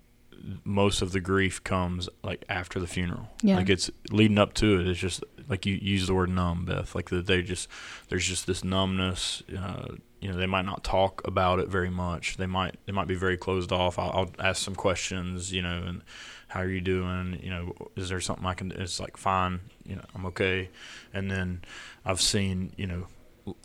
[0.63, 3.29] most of the grief comes like after the funeral.
[3.41, 3.57] Yeah.
[3.57, 4.87] Like it's leading up to it.
[4.87, 6.95] It's just like you use the word numb, Beth.
[6.95, 7.67] Like that they just
[8.09, 9.43] there's just this numbness.
[9.57, 12.37] Uh, you know, they might not talk about it very much.
[12.37, 13.99] They might they might be very closed off.
[13.99, 15.51] I'll, I'll ask some questions.
[15.51, 16.01] You know, and
[16.47, 17.39] how are you doing?
[17.41, 18.71] You know, is there something I can?
[18.71, 19.59] It's like fine.
[19.85, 20.69] You know, I'm okay.
[21.13, 21.61] And then
[22.05, 23.07] I've seen you know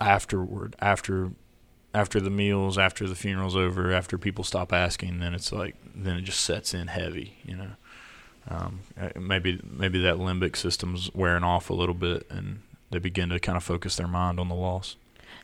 [0.01, 1.33] afterward after
[1.95, 6.17] after the meals, after the funeral's over, after people stop asking, then it's like then
[6.17, 7.71] it just sets in heavy, you know.
[8.49, 13.29] Um, uh, maybe maybe that limbic system's wearing off a little bit, and they begin
[13.29, 14.97] to kind of focus their mind on the loss.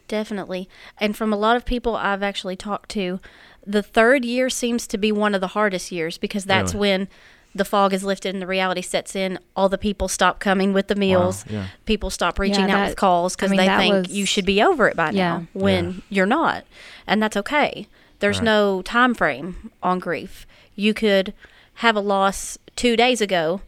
[0.08, 0.68] Definitely.
[0.98, 3.20] And from a lot of people I've actually talked to,
[3.66, 6.80] the third year seems to be one of the hardest years because that's Really?
[6.80, 7.08] when
[7.54, 9.38] the fog is lifted and the reality sets in.
[9.56, 11.44] All the people stop coming with the meals.
[11.48, 11.68] yeah.
[11.87, 14.44] People stop reaching out that- with calls I because mean, they think was- you should
[14.46, 15.28] be over it by Yeah.
[15.38, 16.00] now when Yeah.
[16.11, 16.64] you're not.
[17.06, 17.87] And that's okay.
[18.20, 18.44] There's Right.
[18.44, 20.46] no time frame on grief.
[20.76, 21.32] You could
[21.76, 23.61] have a loss two days ago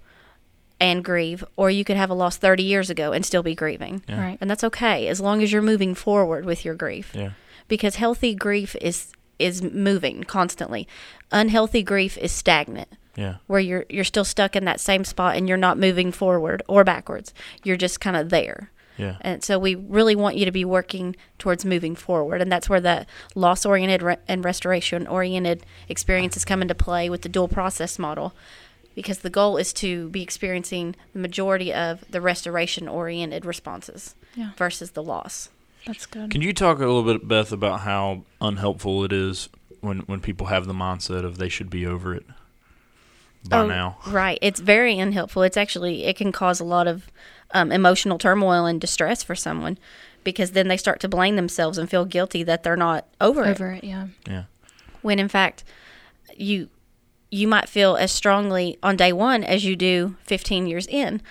[0.80, 4.02] and grieve, or you could have a loss 30 years ago and still be grieving.
[4.08, 4.20] Yeah.
[4.20, 4.38] Right.
[4.40, 7.12] And that's okay as long as you're moving forward with your grief.
[7.14, 7.30] Yeah.
[7.68, 10.86] Because healthy grief is is moving constantly.
[11.32, 13.36] Unhealthy grief is stagnant Yeah.
[13.48, 16.84] where you're you're still stuck in that same spot and you're not moving forward or
[16.84, 17.34] backwards.
[17.64, 18.70] You're just kind of there.
[18.96, 19.16] Yeah.
[19.22, 22.40] And so we really want you to be working towards moving forward.
[22.42, 27.22] And that's where the loss oriented re- and restoration oriented experiences come into play with
[27.22, 28.34] the dual process model.
[28.94, 34.50] Because the goal is to be experiencing the majority of the restoration oriented responses Yeah.
[34.56, 35.48] versus the loss.
[35.86, 36.30] That's good.
[36.30, 39.48] Can you talk a little bit, Beth, about how unhelpful it is
[39.80, 42.26] when when people have the mindset of they should be over it
[43.48, 43.98] by Oh, now?
[44.06, 44.38] Right.
[44.42, 45.42] It's very unhelpful.
[45.42, 47.10] It's actually, it can cause a lot of
[47.52, 49.78] um, emotional turmoil and distress for someone
[50.24, 53.50] because then they start to blame themselves and feel guilty that they're not over, it.
[53.50, 54.08] Over it, yeah.
[54.28, 54.44] Yeah.
[55.02, 55.64] When in fact,
[56.36, 56.68] you
[57.30, 61.22] you might feel as strongly on day one as you do 15 years in.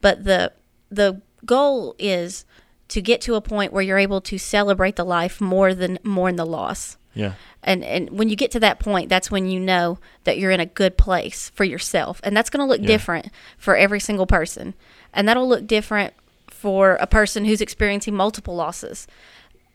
[0.00, 0.52] But the
[0.90, 2.44] the goal is
[2.88, 6.36] to get to a point where you're able to celebrate the life more than mourn
[6.36, 7.32] the loss Yeah.
[7.62, 10.60] and and when you get to that point that's when you know that you're in
[10.60, 12.86] a good place for yourself and that's going to look Yeah.
[12.86, 13.26] different
[13.58, 14.74] for every single person
[15.12, 16.14] and that'll look different
[16.48, 19.06] for a person who's experiencing multiple losses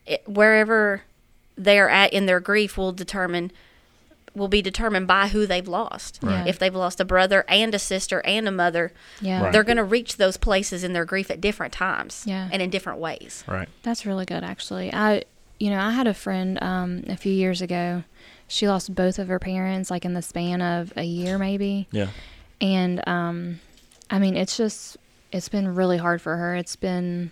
[0.06, 1.02] it, wherever
[1.58, 3.52] they're at in their grief will determine
[4.36, 6.48] will be determined by who they've lost Right.
[6.48, 9.44] if they've lost a brother and a sister and a mother Yeah.
[9.44, 9.52] Right.
[9.54, 12.50] they're going to reach those places in their grief at different times Yeah.
[12.52, 13.70] and in different ways Right.
[13.84, 14.92] That's really good, actually.
[14.94, 15.24] I,
[15.60, 18.04] you know, I had a friend um, a few years ago.
[18.48, 21.88] She lost both of her parents, like in the span of a year, maybe.
[21.92, 22.10] Yeah.
[22.62, 23.60] And um,
[24.10, 24.98] I mean, it's just,
[25.32, 26.56] it's been really hard for her.
[26.56, 27.32] It's been,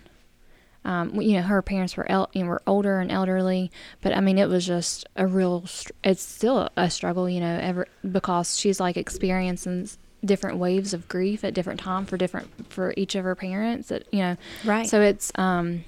[0.84, 4.20] um, you know, her parents were el- you know, were older and elderly, but I
[4.20, 5.64] mean, it was just a real.
[5.66, 9.88] Str- it's still a struggle, you know, ever because she's like experiencing
[10.24, 13.88] different waves of grief at different time for different for each of her parents.
[13.88, 15.84] That you know, right so it's um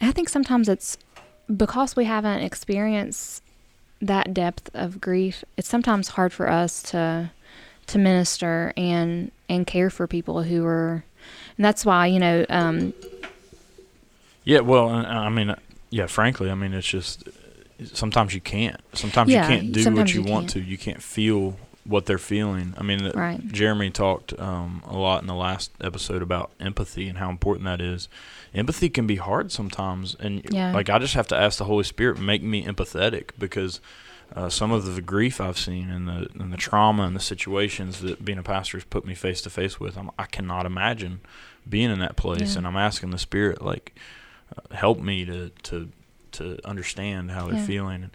[0.00, 0.98] I think sometimes it's
[1.54, 3.42] because we haven't experienced
[4.00, 7.30] that depth of grief, it's sometimes hard for us to
[7.86, 11.04] to minister and and care for people who are
[11.56, 12.92] and that's why, you know, um
[14.44, 14.60] Yeah.
[14.60, 15.54] Well, I mean,
[15.90, 16.06] yeah.
[16.06, 17.28] Frankly, I mean, it's just
[17.92, 18.80] sometimes you can't.
[18.92, 20.60] Sometimes Yeah, you can't do what you, you want to.
[20.60, 22.74] You can't feel what they're feeling.
[22.78, 23.46] I mean, Right.
[23.52, 27.80] Jeremy talked um, a lot in the last episode about empathy and how important that
[27.80, 28.08] is.
[28.54, 30.72] Empathy can be hard sometimes, and Yeah.
[30.72, 33.80] like I just have to ask the Holy Spirit make me empathetic because
[34.34, 38.00] uh, some of the grief I've seen and the and the trauma and the situations
[38.00, 41.20] that being a pastor has put me face to face with, I'm, I cannot imagine
[41.68, 42.52] being in that place.
[42.52, 42.58] Yeah.
[42.58, 43.94] And I'm asking the Spirit like
[44.56, 45.90] uh, help me to to
[46.32, 47.66] to understand how they're Yeah.
[47.66, 48.02] feeling.
[48.04, 48.12] And,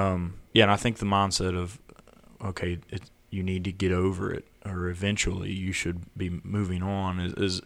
[0.00, 1.78] um, yeah, and I think the mindset of
[2.44, 7.20] okay, it, you need to get over it, or eventually you should be moving on.
[7.20, 7.62] Is, is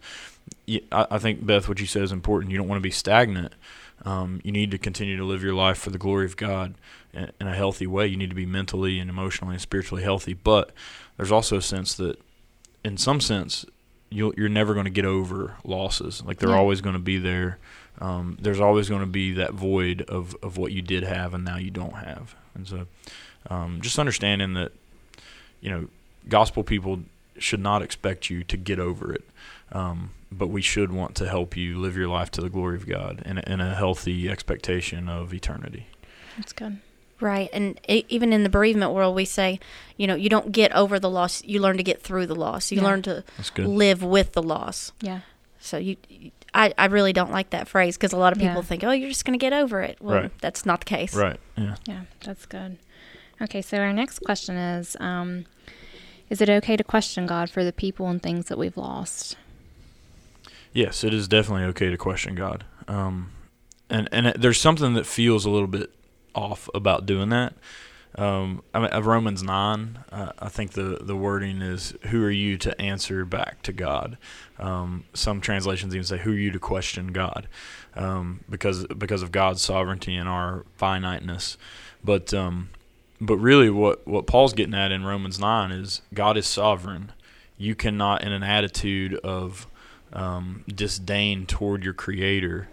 [0.92, 2.50] I, I think Beth, what you said is important.
[2.50, 3.52] You don't want to be stagnant.
[4.04, 6.74] Um, you need to continue to live your life for the glory of God
[7.12, 8.06] in, in a healthy way.
[8.06, 10.32] You need to be mentally and emotionally and spiritually healthy.
[10.32, 10.70] But
[11.18, 12.18] there's also a sense that,
[12.82, 13.66] in some sense,
[14.08, 16.22] you'll, you're never going to get over losses.
[16.24, 16.56] Like they're Yeah.
[16.56, 17.58] always going to be there.
[18.00, 21.44] Um, there's always going to be that void of, of what you did have and
[21.44, 22.34] now you don't have.
[22.54, 22.86] And so,
[23.50, 24.72] um, just understanding that,
[25.60, 25.88] you know,
[26.28, 27.00] gospel people
[27.38, 29.24] should not expect you to get over it.
[29.72, 32.86] Um, but we should want to help you live your life to the glory of
[32.88, 35.86] God in a, in a healthy expectation of eternity.
[36.36, 36.78] that's good.
[37.20, 37.50] Right.
[37.52, 39.60] And e even in the bereavement world, we say,
[39.98, 42.70] you know, you don't get over the loss, you learn to get through the loss.
[42.72, 42.84] You Yeah.
[42.84, 43.24] learn to
[43.58, 44.92] live with the loss.
[45.02, 45.20] Yeah.
[45.60, 45.96] So you,
[46.54, 48.62] I, I really don't like that phrase because a lot of people Yeah.
[48.62, 49.98] think, oh, you're just going to get over it.
[50.00, 50.40] Well, Right.
[50.40, 51.14] that's not the case.
[51.14, 51.38] Right.
[51.58, 51.76] Yeah.
[51.86, 52.78] Yeah, that's good.
[53.42, 55.46] Okay, so our next question is um
[56.28, 59.36] is it okay to question God for the people and things that we've lost?
[60.72, 62.64] Yes, it is definitely okay to question God.
[62.86, 63.32] Um,
[63.88, 65.92] and and it, there's something that feels a little bit
[66.34, 67.54] off about doing that.
[68.16, 72.30] Um, I mean, of Romans nine, uh, I think the the wording is, "Who are
[72.30, 74.18] you to answer back to God?"
[74.58, 77.48] Um, some translations even say, "Who are you to question God?"
[77.94, 81.56] Um, because because of God's sovereignty and our finiteness.
[82.02, 82.70] But um,
[83.20, 87.12] but really, what what Paul's getting at in Romans nine is God is sovereign.
[87.56, 89.66] You cannot, in an attitude of
[90.14, 92.68] um, disdain toward your creator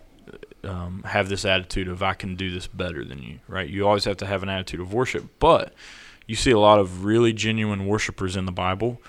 [0.64, 3.70] um, have this attitude of I can do this better than you, right?
[3.70, 5.74] You always have to have an attitude of worship, but
[6.26, 9.02] you see a lot of really genuine worshipers in the Bible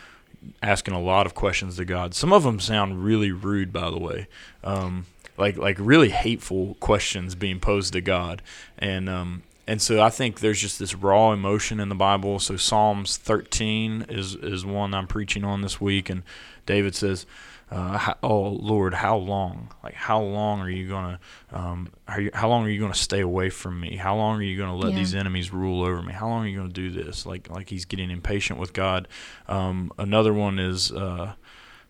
[0.62, 2.14] asking a lot of questions to God.
[2.14, 4.28] Some of them sound really rude, by the way,
[4.62, 8.42] um, like like really hateful questions being posed to God,
[8.78, 12.40] and um, and so I think there's just this raw emotion in the Bible.
[12.40, 16.22] So Psalms 13 is is one I'm preaching on this week, and
[16.66, 17.26] David says,
[17.70, 19.72] uh, "Oh Lord, how long?
[19.84, 21.20] Like how long are you gonna?
[21.52, 23.96] Um, are you, how long are you gonna stay away from me?
[23.96, 24.98] How long are you gonna let Yeah.
[24.98, 26.12] these enemies rule over me?
[26.12, 27.26] How long are you gonna do this?
[27.26, 29.06] Like like he's getting impatient with God.
[29.48, 31.34] Um, another one is." Uh,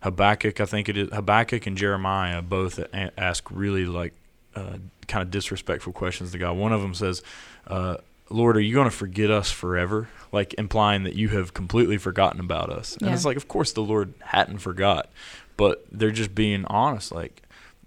[0.00, 2.78] Habakkuk, I think it is Habakkuk and Jeremiah both
[3.16, 4.12] ask really like
[4.59, 6.57] uh, kind of disrespectful questions to God.
[6.57, 7.23] One of them says,
[7.66, 7.97] uh,
[8.31, 12.40] "Lord, are you going to forget us forever?" Like implying that you have completely forgotten
[12.40, 12.97] about us.
[12.97, 13.14] And Yeah.
[13.14, 15.09] it's like, of course, the Lord hadn't forgot,
[15.57, 17.12] but they're just being honest.
[17.12, 17.42] Like,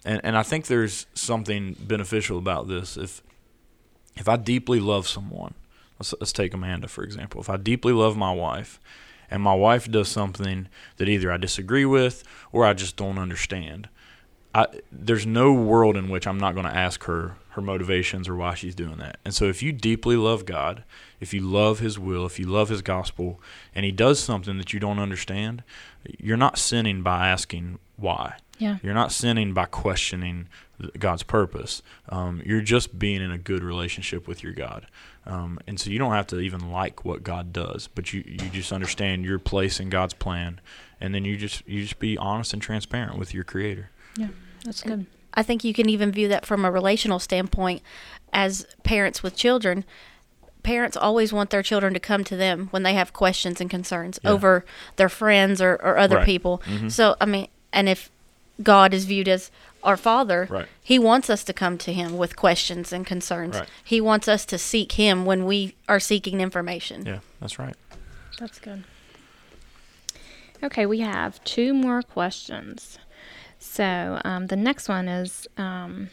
[0.06, 2.98] and and I think there's something beneficial about this.
[2.98, 3.22] If
[4.18, 5.54] if I deeply love someone,
[6.00, 7.40] let's let's take Amanda for example.
[7.42, 8.80] If I deeply love my wife
[9.30, 13.88] and my wife does something that either I disagree with or I just don't understand,
[14.54, 18.36] I, there's no world in which I'm not going to ask her her motivations or
[18.36, 19.20] why she's doing that.
[19.26, 20.84] And so, if you deeply love God,
[21.20, 23.40] if you love His will, if you love His gospel,
[23.76, 25.64] and He does something that you don't understand,
[26.20, 28.38] you're not sinning by asking why.
[28.58, 28.78] Yeah.
[28.84, 30.48] You're not sinning by questioning
[31.00, 31.82] God's purpose.
[32.10, 34.88] Um, you're just being in a good relationship with your God.
[35.26, 38.50] Um, and so you don't have to even like what God does, but you, you
[38.50, 40.60] just understand your place in God's plan,
[41.00, 43.90] and then you just you just be honest and transparent with your Creator.
[44.18, 44.28] Yeah.
[44.66, 45.06] That's good.
[45.34, 47.82] I think you can even view that from a relational standpoint
[48.34, 49.86] as parents with children.
[50.64, 54.20] Parents always want their children to come to them when they have questions and concerns
[54.24, 54.32] Yeah.
[54.32, 54.66] over
[54.98, 56.26] their friends or, or other Right.
[56.26, 56.62] people.
[56.66, 56.92] Mhm.
[56.92, 58.12] So, I mean, and if
[58.62, 59.50] God is viewed as
[59.84, 60.68] our Father, Right.
[60.84, 63.58] He wants us to come to Him with questions and concerns.
[63.58, 63.70] Right.
[63.84, 67.06] He wants us to seek Him when we are seeking information.
[67.06, 67.76] Yeah, that's right.
[68.38, 68.84] That's good.
[70.64, 73.00] Okay, we have two more questions.
[73.62, 76.10] So um, the next one is, um,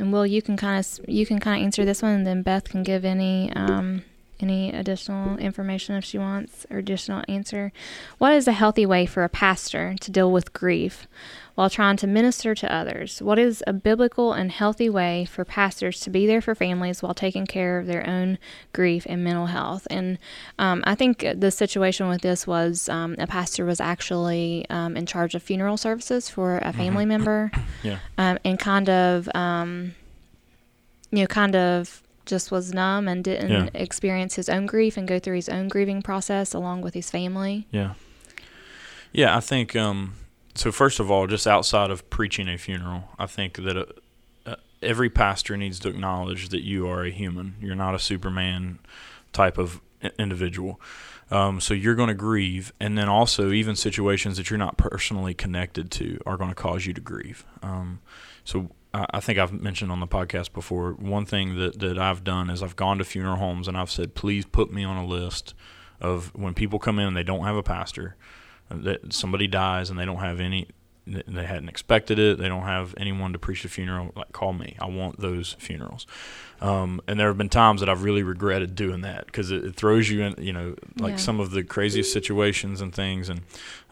[0.00, 2.42] and Will, you can kind of you can kind of answer this one, and then
[2.42, 4.02] Beth can give any um,
[4.40, 7.72] any additional information if she wants or additional answer.
[8.18, 11.06] What is a healthy way for a pastor to deal with grief
[11.58, 13.20] while trying to minister to others?
[13.20, 17.14] What is a biblical and healthy way for pastors to be there for families while
[17.14, 18.38] taking care of their own
[18.72, 19.84] grief and mental health?
[19.90, 20.18] And
[20.60, 25.04] um, I think the situation with this was um, a pastor was actually um, in
[25.04, 27.50] charge of funeral services for a family member
[27.82, 29.96] Yeah, um, and kind of, um,
[31.10, 33.68] you know, kind of just was numb and didn't Yeah.
[33.74, 37.66] experience his own grief and go through his own grieving process along with his family.
[37.72, 37.94] yeah,
[39.12, 39.36] yeah.
[39.36, 40.14] I think um,
[40.58, 40.72] so.
[40.72, 43.84] First of all, just outside of preaching a funeral, I think that uh
[44.46, 47.56] uh, every pastor needs to acknowledge that you are a human.
[47.60, 48.78] You're not a Superman
[49.32, 49.80] type of
[50.18, 50.80] individual.
[51.30, 55.34] Um, so you're going to grieve, and then also even situations that you're not personally
[55.34, 57.44] connected to are going to cause you to grieve.
[57.62, 58.00] Um,
[58.44, 60.92] so I, I think I've mentioned on the podcast before.
[60.92, 64.14] One thing that that I've done is I've gone to funeral homes and I've said,
[64.14, 65.54] please put me on a list
[66.00, 68.16] of when people come in and they don't have a pastor,
[68.70, 70.68] that somebody dies and they don't have any.
[71.06, 72.36] They hadn't expected it.
[72.38, 74.12] They don't have anyone to preach the funeral.
[74.14, 74.76] Like, call me.
[74.78, 76.06] I want those funerals.
[76.60, 79.74] Um, and there have been times that I've really regretted doing that because it, it
[79.74, 81.16] throws you in, you know, like Yeah.
[81.16, 83.30] some of the craziest situations and things.
[83.30, 83.40] And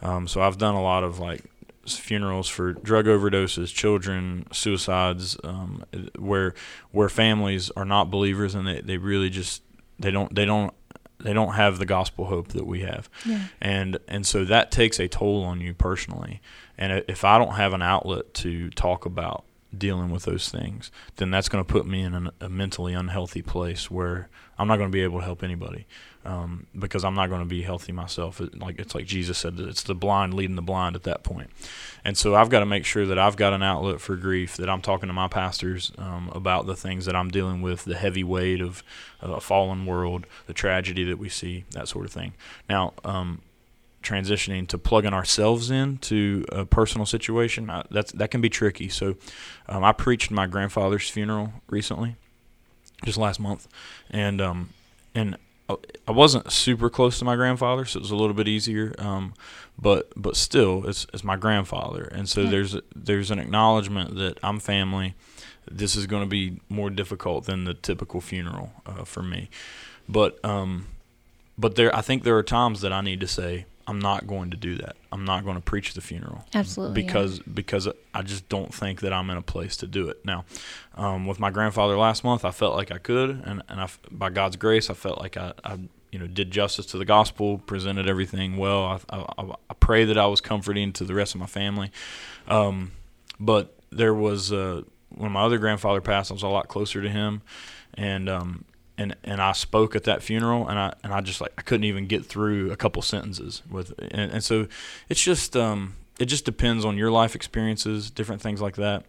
[0.03, 1.43] um, so I've done a lot of like
[1.87, 5.83] funerals for drug overdoses, children, suicides, um,
[6.19, 6.53] where
[6.91, 9.63] where families are not believers and they, they really just
[9.97, 10.73] they don't they don't
[11.27, 13.09] they don't have the gospel hope that we have.
[13.25, 13.47] Yeah.
[13.59, 16.41] and and so that takes a toll on you personally.
[16.77, 19.43] And if i don't have an outlet to talk about
[19.77, 23.41] dealing with those things then that's going to put me in an, a mentally unhealthy
[23.41, 25.85] place where i'm not going to be able to help anybody
[26.27, 29.59] um, because i'm not going to be healthy myself it, like it's like jesus said
[29.59, 31.49] it's the blind leading the blind at that point.
[32.05, 34.69] and so i've got to make sure that i've got an outlet for grief that
[34.69, 38.23] i'm talking to my pastors um, about the things that i'm dealing with the heavy
[38.23, 38.83] weight of
[39.21, 42.33] a fallen world the tragedy that we see that sort of thing
[42.69, 43.41] now um,
[44.07, 48.89] transitioning to plugging ourselves in to a personal situation, I, that's that can be tricky.
[48.89, 49.15] So,
[49.67, 52.15] um, I preached my grandfather's funeral recently,
[53.03, 53.67] just last month,
[54.09, 54.69] and um,
[55.13, 55.37] and
[55.69, 58.93] I- wasn't super close to my grandfather, so it was a little bit easier.
[58.97, 59.33] Um,
[59.79, 62.49] but but still, it's it's my grandfather, and so Yeah.
[62.51, 65.13] there's there's an acknowledgement that I'm family.
[65.69, 69.49] This is going to be more difficult than the typical funeral uh, for me,
[70.07, 70.87] but um,
[71.57, 74.51] but there I think there are times that I need to say I'm not going
[74.51, 74.97] to do that.
[75.13, 76.45] I'm not going to preach the funeral.
[76.53, 77.07] Absolutely, yeah.
[77.07, 80.23] Because because I just don't think that I'm in a place to do it.
[80.25, 80.43] Now,
[80.95, 84.29] um, with my grandfather last month, I felt like I could, and and I by
[84.29, 85.79] God's grace, I felt like I, I
[86.11, 88.83] you know did justice to the gospel, presented everything well.
[88.83, 91.91] I, I I pray that I was comforting to the rest of my family,
[92.47, 92.91] um,
[93.39, 97.09] but there was uh, when my other grandfather passed, I was a lot closer to
[97.09, 97.41] him,
[97.93, 98.65] and um,
[98.97, 101.85] and and I spoke at that funeral, and I and I just like I couldn't
[101.85, 104.67] even get through a couple sentences with, and, and so
[105.09, 109.05] it's just um, it just depends on your life experiences, different things like that,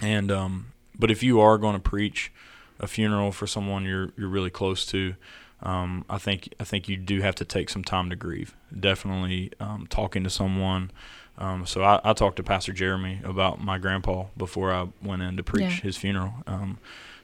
[0.00, 2.32] and um, but if you are going to preach
[2.80, 5.14] a funeral for someone you're you're really close to,
[5.62, 8.54] um, I think I think you do have to take some time to grieve.
[8.78, 10.90] Definitely um, talking to someone.
[11.38, 15.36] Um, so I, I, talked to Pastor Jeremy about my grandpa before I went in
[15.36, 15.82] to preach yeah.
[15.82, 16.34] his funeral.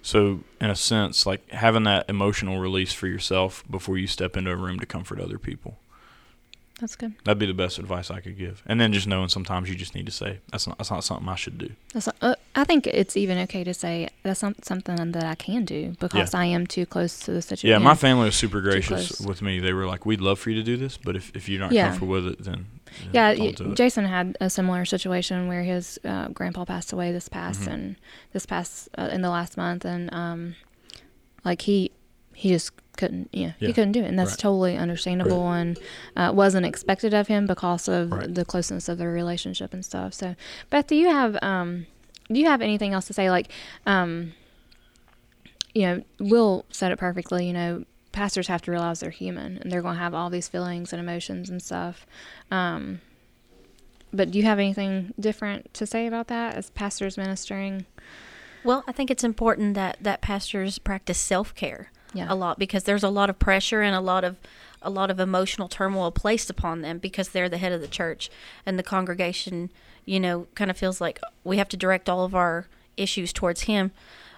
[0.05, 4.51] So in a sense, like having that emotional release for yourself before you step into
[4.51, 5.79] a room to comfort other people.
[6.81, 7.15] That's good.
[7.23, 8.63] That'd be the best advice I could give.
[8.67, 11.29] And then just knowing sometimes you just need to say that's not that's not something
[11.29, 11.71] I should do.
[11.93, 15.37] That's not, uh, I think it's even okay to say that's not something that I
[15.37, 16.41] can do because yeah.
[16.41, 17.71] I am too close to the situation.
[17.71, 19.61] Yeah, my family was super gracious with me.
[19.61, 21.71] They were like, "We'd love for you to do this, but if, if you're not
[21.71, 21.91] yeah.
[21.91, 22.67] comfortable with it, then
[23.13, 27.63] yeah." yeah Jason had a similar situation where his uh, grandpa passed away this past
[27.63, 27.71] mm-hmm.
[27.71, 27.97] and
[28.33, 30.57] this past uh, in the last month, and um,
[31.45, 31.93] like he
[32.35, 34.39] he just couldn't yeah, yeah, he couldn't do it and that's right.
[34.39, 35.59] totally understandable right.
[35.59, 35.79] and
[36.17, 38.35] uh, wasn't expected of him because of right.
[38.35, 40.35] the closeness of their relationship and stuff so
[40.71, 41.87] beth do you have um
[42.31, 43.51] do you have anything else to say like
[43.87, 44.33] um
[45.75, 49.73] you know will said it perfectly you know pastors have to realize they're human and
[49.73, 52.07] they're going to have all these feelings and emotions and stuff
[52.51, 53.01] um
[54.13, 57.85] but do you have anything different to say about that as pastors ministering
[58.63, 62.27] well i think it's important that that pastors practice self-care yeah.
[62.29, 64.37] a lot because there's a lot of pressure and a lot of
[64.81, 68.31] a lot of emotional turmoil placed upon them because they're the head of the church.
[68.67, 69.71] And the congregation,
[70.05, 73.63] you know, kind of feels like we have to direct all of our issues towards
[73.63, 73.93] him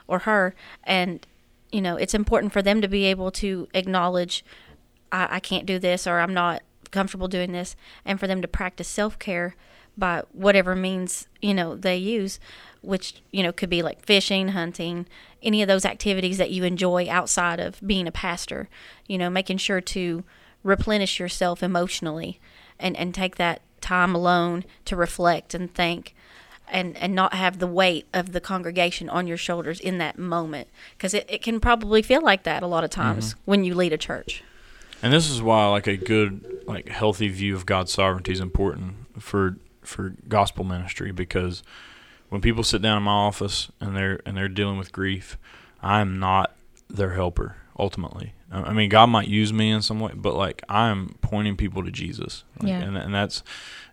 [0.07, 0.55] or her.
[0.85, 1.27] And
[1.73, 4.45] you know, it's important for them to be able to acknowledge
[5.11, 7.77] I, I can't do this or I'm not comfortable doing this.
[8.05, 9.57] And for them to practice self care
[9.97, 12.39] by whatever means, you know, they use
[12.83, 15.07] which you know could be like fishing, hunting,
[15.43, 18.69] any of those activities that you enjoy outside of being a pastor.
[19.07, 20.25] You know, making sure to
[20.63, 22.41] replenish yourself emotionally
[22.79, 26.15] and and take that time alone to reflect and think
[26.69, 30.69] and and not have the weight of the congregation on your shoulders in that moment
[30.97, 33.41] because it, it can probably feel like that a lot of times mm-hmm.
[33.45, 34.43] when you lead a church
[35.03, 38.95] and this is why like a good like healthy view of god's sovereignty is important
[39.19, 39.57] for
[39.87, 41.63] for gospel ministry because
[42.29, 45.39] when people sit down in my office and they're and they're dealing with grief,
[45.81, 46.55] I am not
[46.89, 48.33] their helper ultimately.
[48.51, 51.85] I mean, God might use me in some way, but like I am pointing people
[51.85, 52.45] to Jesus.
[52.61, 52.81] Like, yeah.
[52.81, 53.43] And, and that's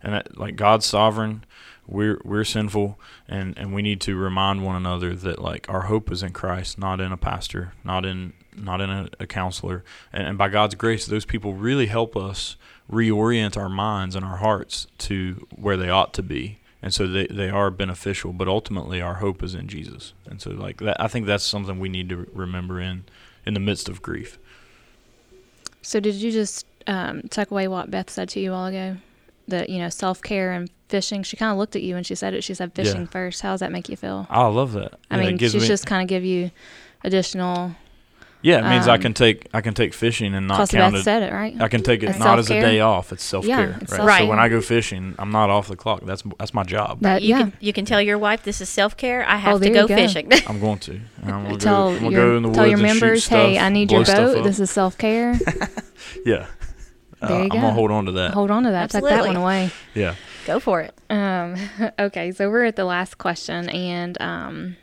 [0.02, 1.44] and that, like God's sovereign.
[1.86, 6.12] We're we're sinful, and and we need to remind one another that like our hope
[6.14, 9.84] is in Christ, not in a pastor, not in not in a, a counselor.
[10.14, 12.56] And, and by God's grace, those people really help us
[12.92, 16.60] reorient our minds and our hearts to where they ought to be.
[16.82, 20.14] And so they, they are beneficial but ultimately our hope is in jesus.
[20.26, 23.06] And so like that i think that's something we need to remember in
[23.46, 24.38] in the midst of grief.
[25.82, 28.98] So did you just um, tuck away what beth said to you a while ago?
[29.48, 32.34] That you know self-care and fishing she kind of looked at you when she said
[32.34, 32.44] it.
[32.44, 33.08] She said fishing yeah.
[33.08, 33.42] first.
[33.42, 34.28] How does that make you feel?
[34.30, 35.00] I love that.
[35.12, 36.52] I yeah, mean she's me, just kind of give you
[37.04, 37.76] additional
[38.44, 41.04] yeah, it means um, I can take I can take fishing and not count it.
[41.04, 41.60] said it right.
[41.62, 42.38] I can take it not self-care.
[42.38, 43.14] as a day off.
[43.14, 43.90] It's self care, yeah, right?
[43.90, 44.18] Self-care.
[44.20, 46.02] So when I go fishing, I'm not off the clock.
[46.04, 47.00] That's that's my job.
[47.00, 47.38] That, you yeah.
[47.40, 49.26] can you can tell your wife this is self care.
[49.26, 50.30] I have oh, to go, go, fishing.
[50.48, 51.00] I'm going to.
[51.24, 54.44] I'm gonna tell go, your, go tell your members, hey, I need your boat.
[54.44, 55.40] This is self care.
[56.26, 56.48] yeah.
[57.22, 57.56] Uh, there you go.
[57.56, 58.32] I'm gonna hold on to that.
[58.32, 58.84] Hold on to that.
[58.84, 59.10] Absolutely.
[59.12, 59.72] Tuck that one away.
[59.94, 60.16] Yeah.
[60.46, 60.94] Go for it.
[61.10, 61.56] Um.
[61.98, 62.34] Okay.
[62.34, 64.76] So we're at the last question, and um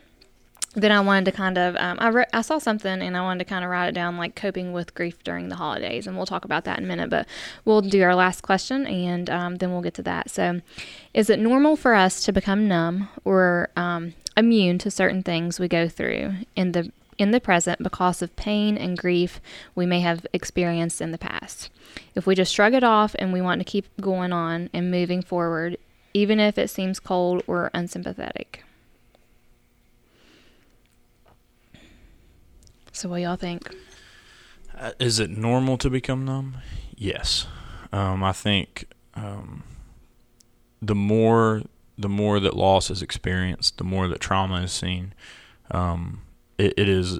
[0.73, 3.39] then I wanted to kind of um, I re- I saw something and I wanted
[3.39, 6.25] to kind of write it down like coping with grief during the holidays and we'll
[6.25, 7.27] talk about that in a minute but
[7.65, 10.29] we'll do our last question and um, then we'll get to that.
[10.29, 10.61] So
[11.13, 15.67] is it normal for us to become numb or um, immune to certain things we
[15.67, 19.39] go through in the in the present because of pain and grief
[19.75, 21.69] we may have experienced in the past?
[22.15, 25.21] If we just shrug it off and we want to keep going on and moving
[25.21, 25.77] forward
[26.13, 28.63] even if it seems cold or unsympathetic
[32.91, 33.73] So, what y'all think?
[34.77, 36.57] Uh, is it normal to become numb?
[36.95, 37.47] Yes.
[37.93, 38.85] Um, I think
[39.15, 39.63] um,
[40.81, 41.63] the more
[41.97, 45.13] the more that loss is experienced, the more that trauma is seen.
[45.69, 46.21] Um,
[46.57, 47.19] it, it is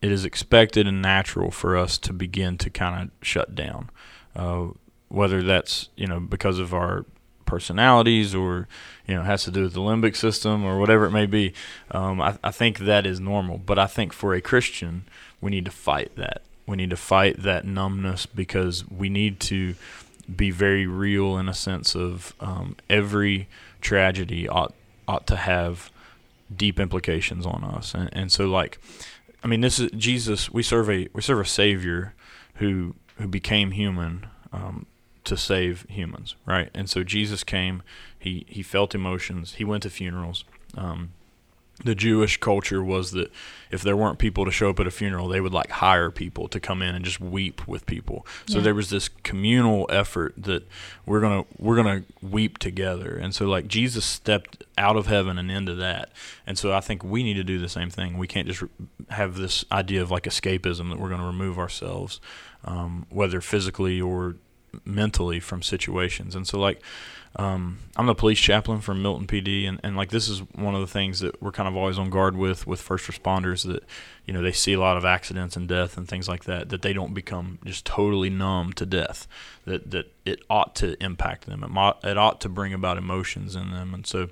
[0.00, 3.90] it is expected and natural for us to begin to kind of shut down,
[4.34, 4.68] uh,
[5.08, 7.04] whether that's you know because of our
[7.50, 8.68] personalities or
[9.06, 11.52] you know has to do with the limbic system or whatever it may be.
[11.90, 15.04] Um, I, I think that is normal, but I think for a Christian,
[15.40, 16.42] we need to fight that.
[16.66, 19.74] We need to fight that numbness because we need to
[20.34, 23.48] be very real in a sense of um, every
[23.80, 24.72] tragedy ought
[25.08, 25.90] ought to have
[26.54, 28.78] deep implications on us, and, and so like
[29.42, 30.50] I mean, this is Jesus.
[30.50, 32.14] We serve a we serve a Savior
[32.54, 34.86] who who became human um,
[35.24, 36.70] to save humans, right?
[36.74, 37.82] And so Jesus came.
[38.18, 39.54] He he felt emotions.
[39.54, 40.44] He went to funerals.
[40.76, 41.12] Um,
[41.82, 43.32] the Jewish culture was that
[43.70, 46.46] if there weren't people to show up at a funeral, they would like hire people
[46.48, 48.26] to come in and just weep with people.
[48.46, 48.64] So Yeah.
[48.64, 50.68] there was this communal effort that
[51.06, 53.16] we're gonna we're gonna weep together.
[53.16, 56.10] And so like Jesus stepped out of heaven and into that.
[56.46, 58.18] And so I think we need to do the same thing.
[58.18, 58.68] We can't just re-
[59.08, 62.20] have this idea of like escapism that we're going to remove ourselves,
[62.62, 64.36] um, whether physically or
[64.84, 66.34] mentally from situations.
[66.34, 66.82] And so like
[67.36, 70.80] um, I'm the police chaplain for Milton PD, and, and like this is one of
[70.80, 73.84] the things that we're kind of always on guard with with first responders that
[74.26, 76.82] you know they see a lot of accidents and death and things like that that
[76.82, 79.28] they don't become just totally numb to death
[79.64, 81.62] that that it ought to impact them.
[81.62, 83.94] It, it ought to bring about emotions in them.
[83.94, 84.28] And so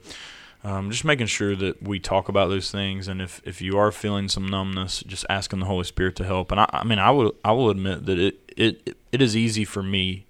[0.64, 3.92] um, just making sure that we talk about those things and if, if you are
[3.92, 6.50] feeling some numbness just asking the Holy Spirit to help.
[6.50, 9.64] And I, I mean I will I will admit that it, it it is easy
[9.64, 10.26] for me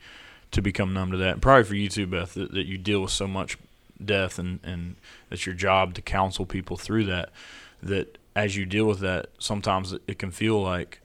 [0.51, 1.35] to become numb to that.
[1.35, 3.59] And probably for you too, Beth, that, that you deal with so much
[4.03, 4.97] death and, and
[5.31, 7.31] it's your job to counsel people through that.
[7.83, 11.01] That as you deal with that, sometimes it, can feel like,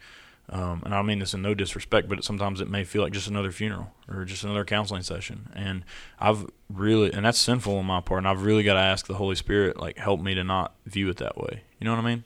[0.50, 3.28] um, and I mean this in no disrespect, but sometimes it may feel like just
[3.28, 5.50] another funeral or just another counseling session.
[5.56, 5.84] And
[6.20, 9.16] I've really, and that's sinful on my part, and I've really got to ask the
[9.16, 11.64] Holy Spirit, like, help me to not view it that way.
[11.80, 12.24] You know what I mean?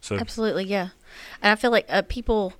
[0.00, 0.88] So Absolutely, yeah.
[1.40, 2.52] And I feel like uh, people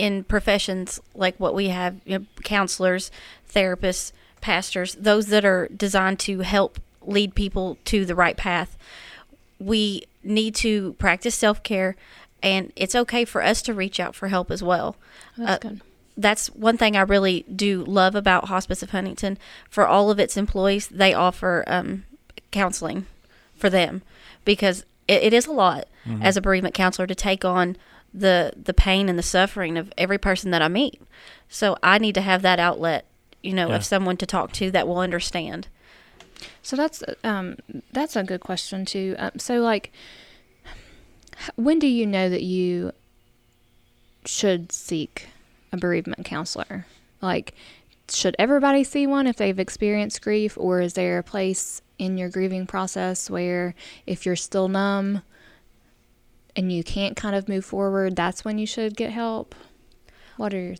[0.00, 3.10] in professions like what we have, you know, counselors,
[3.52, 8.78] therapists, pastors, those that are designed to help lead people to the right path,
[9.58, 11.96] we need to practice self care,
[12.42, 14.96] and it's okay for us to reach out for help as well.
[15.36, 15.80] That's Uh, good.
[16.16, 19.36] that's one thing I really do love about Hospice of Huntington.
[19.68, 22.04] For all of its employees, they offer um,
[22.50, 23.06] counseling
[23.54, 24.00] for them
[24.46, 25.86] because it, it is a lot
[26.22, 27.76] as a bereavement counselor to take on
[28.12, 31.00] the the pain and the suffering of every person that I meet.
[31.48, 33.04] So I need to have that outlet,
[33.42, 33.76] you know, Yeah.
[33.76, 35.68] of someone to talk to that will understand.
[36.62, 37.56] So that's um
[37.92, 39.14] that's a good question too.
[39.18, 39.92] Um, so like,
[41.56, 42.92] when do you know that you
[44.24, 45.28] should seek
[45.72, 46.86] a bereavement counselor?
[47.22, 47.54] Like,
[48.10, 52.28] should everybody see one if they've experienced grief, or is there a place in your
[52.28, 53.74] grieving process where
[54.06, 55.22] if you're still numb
[56.56, 59.54] and you can't kind of move forward, that's when you should get help?
[60.36, 60.76] What are your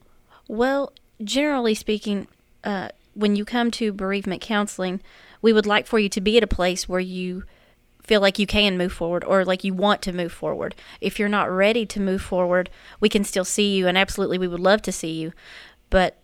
[0.49, 0.93] Well,
[1.23, 2.27] generally speaking,
[2.65, 5.01] uh, when you come to bereavement counseling,
[5.43, 7.45] we would like for you to be at a place where you
[8.03, 10.75] feel like you can move forward or like you want to move forward.
[11.01, 14.49] If you're not ready to move forward, we can still see you, and absolutely we
[14.49, 15.33] would love to see you.
[15.91, 16.17] But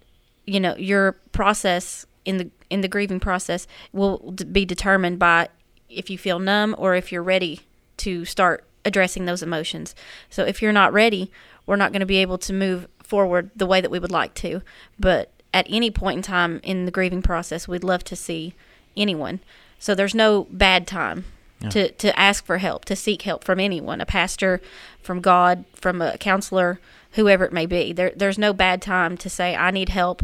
[0.47, 5.49] you know, your process in the in the grieving process will be determined by
[5.89, 7.61] if you feel numb or if you're ready
[7.99, 9.95] to start addressing those emotions.
[10.31, 11.31] So if you're not ready,
[11.67, 14.33] we're not going to be able to move forward the way that we would like
[14.37, 14.63] to.
[14.99, 18.55] But at any point in time in the grieving process, we'd love to see
[18.97, 19.41] anyone.
[19.79, 21.25] So there's no bad time
[21.61, 21.69] Yeah.
[21.71, 24.61] to, to ask for help, to seek help from anyone, a pastor,
[25.03, 26.81] from God, from a counselor,
[27.13, 27.93] whoever it may be.
[27.93, 30.23] There, there's no bad time to say, I need help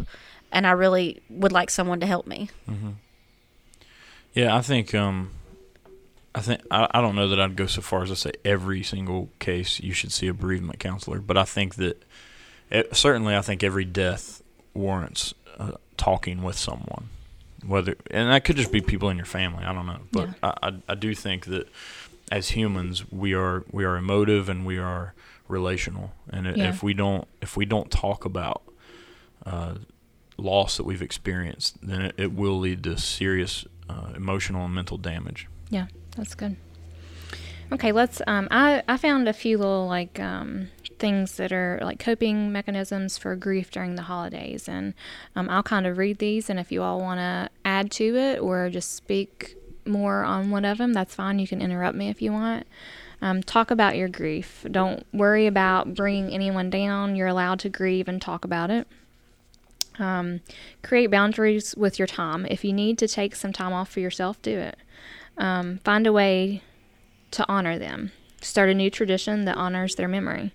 [0.51, 2.49] and I really would like someone to help me.
[2.69, 2.91] Mm-hmm.
[4.33, 5.31] Yeah, I think um,
[6.35, 8.81] I think I, I don't know that I'd go so far as to say every
[8.83, 12.03] single case you should see a bereavement counselor, but I think that
[12.71, 14.41] it, certainly I think every death
[14.73, 17.09] warrants uh, talking with someone,
[17.65, 19.63] whether and that could just be people in your family.
[19.63, 20.33] I don't know, but Yeah.
[20.41, 21.67] I, I I do think that
[22.31, 25.13] as humans we are we are emotive and we are
[25.47, 26.69] relational, and Yeah.
[26.69, 28.63] if we don't if we don't talk about
[29.45, 29.75] uh,
[30.37, 34.97] loss that we've experienced, then it, it will lead to serious uh, emotional and mental
[34.97, 35.47] damage.
[35.69, 36.55] Yeah, that's good.
[37.71, 38.21] Okay, let's.
[38.27, 43.17] Um, I I found a few little like um, things that are like coping mechanisms
[43.17, 44.93] for grief during the holidays, and
[45.35, 48.39] um, I'll kind of read these, and if you all want to add to it
[48.39, 51.39] or just speak more on one of them, that's fine.
[51.39, 52.67] You can interrupt me if you want.
[53.21, 54.65] Um, talk about your grief.
[54.69, 57.15] Don't worry about bringing anyone down.
[57.15, 58.85] You're allowed to grieve and talk about it.
[59.97, 60.41] Um,
[60.81, 62.45] create boundaries with your time.
[62.45, 64.77] If you need to take some time off for yourself, do it.
[65.37, 66.61] Um, find a way
[67.31, 68.11] to honor them.
[68.41, 70.53] Start a new tradition that honors their memory.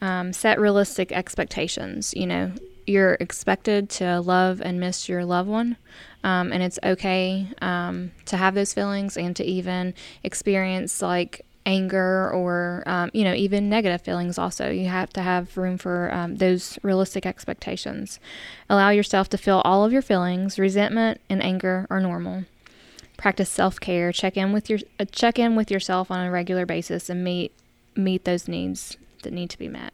[0.00, 2.14] Um, set realistic expectations.
[2.14, 2.52] You know,
[2.86, 5.76] you're expected to love and miss your loved one,
[6.24, 12.30] um, and it's okay um, to have those feelings and to even experience like anger
[12.32, 16.36] or um, you know even negative feelings also you have to have room for um,
[16.36, 18.18] those realistic expectations
[18.70, 22.44] allow yourself to feel all of your feelings resentment and anger are normal
[23.18, 27.10] practice self-care check in with your uh, check in with yourself on a regular basis
[27.10, 27.52] and meet
[27.94, 29.92] meet those needs that need to be met.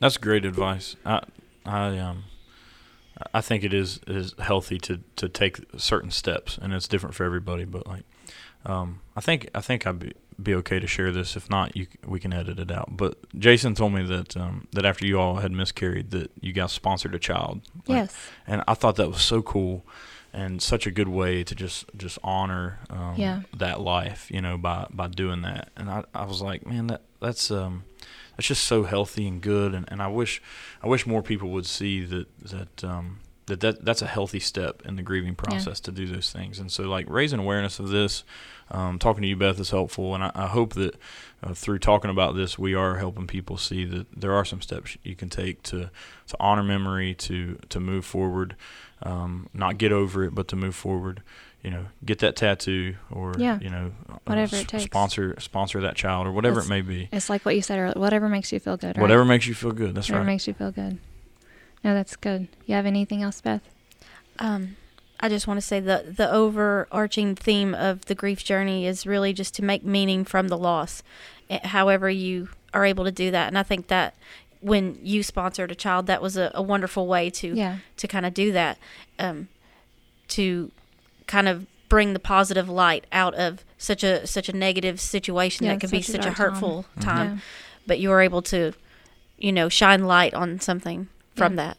[0.00, 0.96] That's great advice.
[1.06, 1.22] I
[1.64, 2.24] I um
[3.32, 7.24] I think it is is healthy to to take certain steps, and it's different for
[7.24, 7.64] everybody.
[7.64, 8.04] But like,
[8.66, 10.12] um, I think I think I'd be
[10.42, 11.36] be okay to share this.
[11.36, 12.96] If not, you we can edit it out.
[12.96, 16.72] But Jason told me that um, that after you all had miscarried, that you guys
[16.72, 17.62] sponsored a child.
[17.86, 18.16] Like, yes.
[18.46, 19.84] and I thought that was so cool
[20.34, 23.40] and such a good way to just just honor um, Yeah.
[23.56, 25.70] that life, you know, by by doing that.
[25.76, 27.84] And I, I was like, man, that that's um
[28.36, 29.74] that's just so healthy and good.
[29.74, 30.42] And, and I wish
[30.82, 34.82] I wish more people would see that that um that, that that's a healthy step
[34.86, 36.58] in the grieving process to do those things.
[36.58, 38.24] And so like raising awareness of this,
[38.70, 40.14] um, talking to you, Beth, is helpful.
[40.14, 40.96] And I, I hope that
[41.42, 44.96] uh, through talking about this, we are helping people see that there are some steps
[45.02, 45.90] you can take to
[46.28, 48.56] to honor memory, to to move forward,
[49.02, 51.22] um, not get over it, but to move forward.
[51.62, 53.58] You know, get that tattoo, or Yeah.
[53.58, 54.84] you know, uh, Whatever it takes.
[54.84, 57.08] sponsor sponsor that child, or whatever It's- it may be.
[57.10, 57.94] It's like what you said earlier.
[57.98, 58.96] Whatever makes you feel good.
[58.98, 59.00] Right?
[59.00, 59.94] Whatever makes you feel good.
[59.94, 60.32] That's Whatever right.
[60.34, 60.98] makes you feel good.
[61.82, 62.48] No, that's good.
[62.66, 63.62] You have anything else, Beth?
[64.38, 64.76] Um,
[65.20, 69.32] I just want to say the the overarching theme of the grief journey is really
[69.32, 71.02] just to make meaning from the loss,
[71.48, 73.48] eh, however you are able to do that.
[73.48, 74.16] And I think that
[74.64, 77.76] when you sponsored a child, that was a, a wonderful way to Yeah.
[77.98, 78.78] to kind of do that,
[79.18, 79.48] um,
[80.28, 80.70] to
[81.26, 85.72] kind of bring the positive light out of such a such a negative situation Yeah,
[85.74, 86.50] that can be such a such a dark time.
[86.52, 87.02] hurtful Mhm.
[87.04, 87.30] time.
[87.30, 87.38] Yeah.
[87.86, 88.72] But you were able to,
[89.38, 91.76] you know, shine light on something from that.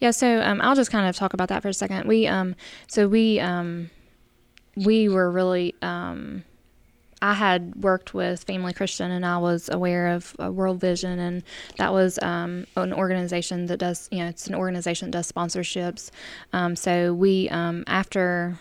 [0.00, 2.06] Yeah, so um, I'll just kind of talk about that for a second.
[2.08, 2.56] We um,
[2.88, 3.90] so we um,
[4.76, 6.42] we were really um,
[7.20, 11.42] I had worked with Family Christian, and I was aware of uh, World Vision, and
[11.76, 16.10] that was um, an organization that does you know it's an organization that does sponsorships.
[16.52, 18.58] Um, so we um, after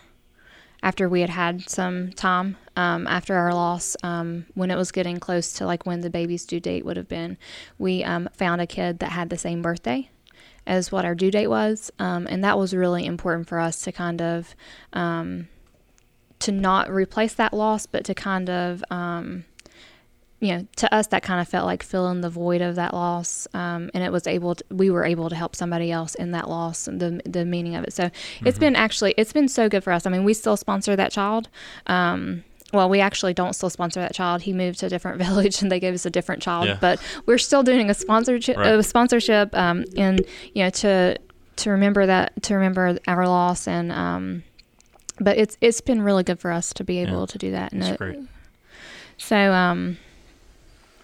[0.84, 5.20] after we had had some time um, after our loss, um, when it was getting
[5.20, 7.38] close to like when the baby's due date would have been,
[7.78, 10.10] we um, found a kid that had the same birthday
[10.66, 13.92] as what our due date was, um, and that was really important for us to
[13.92, 14.56] kind of
[14.94, 15.48] um,
[16.40, 19.46] to not replace that loss, but to kind of um,
[20.40, 23.48] you know to us that kind of felt like filling the void of that loss,
[23.54, 26.48] um, and it was able to, we were able to help somebody else in that
[26.50, 27.94] loss and the the meaning of it.
[27.94, 28.12] So
[28.46, 30.06] it's been actually it's been so good for us.
[30.06, 31.50] I mean, we still sponsor that child.
[31.88, 34.42] Um, well, we actually don't still sponsor that child.
[34.42, 36.68] He moved to a different village, and they gave us a different child.
[36.68, 36.78] Yeah.
[36.80, 38.76] But we're still doing a sponsorship, Right.
[38.78, 40.22] a sponsorship, um, and
[40.54, 41.18] you know to
[41.56, 44.44] to remember that to remember our loss, and um,
[45.20, 47.26] but it's it's been really good for us to be able Yeah.
[47.28, 47.72] to do that.
[47.72, 48.20] And That's it- great.
[49.18, 49.98] So, um,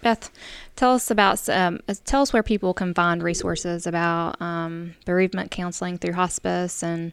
[0.02, 0.30] Beth,
[0.76, 5.50] tell us about um, uh, tell us where people can find resources about um, bereavement
[5.50, 7.12] counseling through hospice, and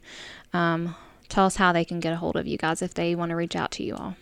[0.53, 0.95] um,
[1.29, 3.35] tell us how they can get a hold of you guys if they want to
[3.35, 4.15] reach out to you all.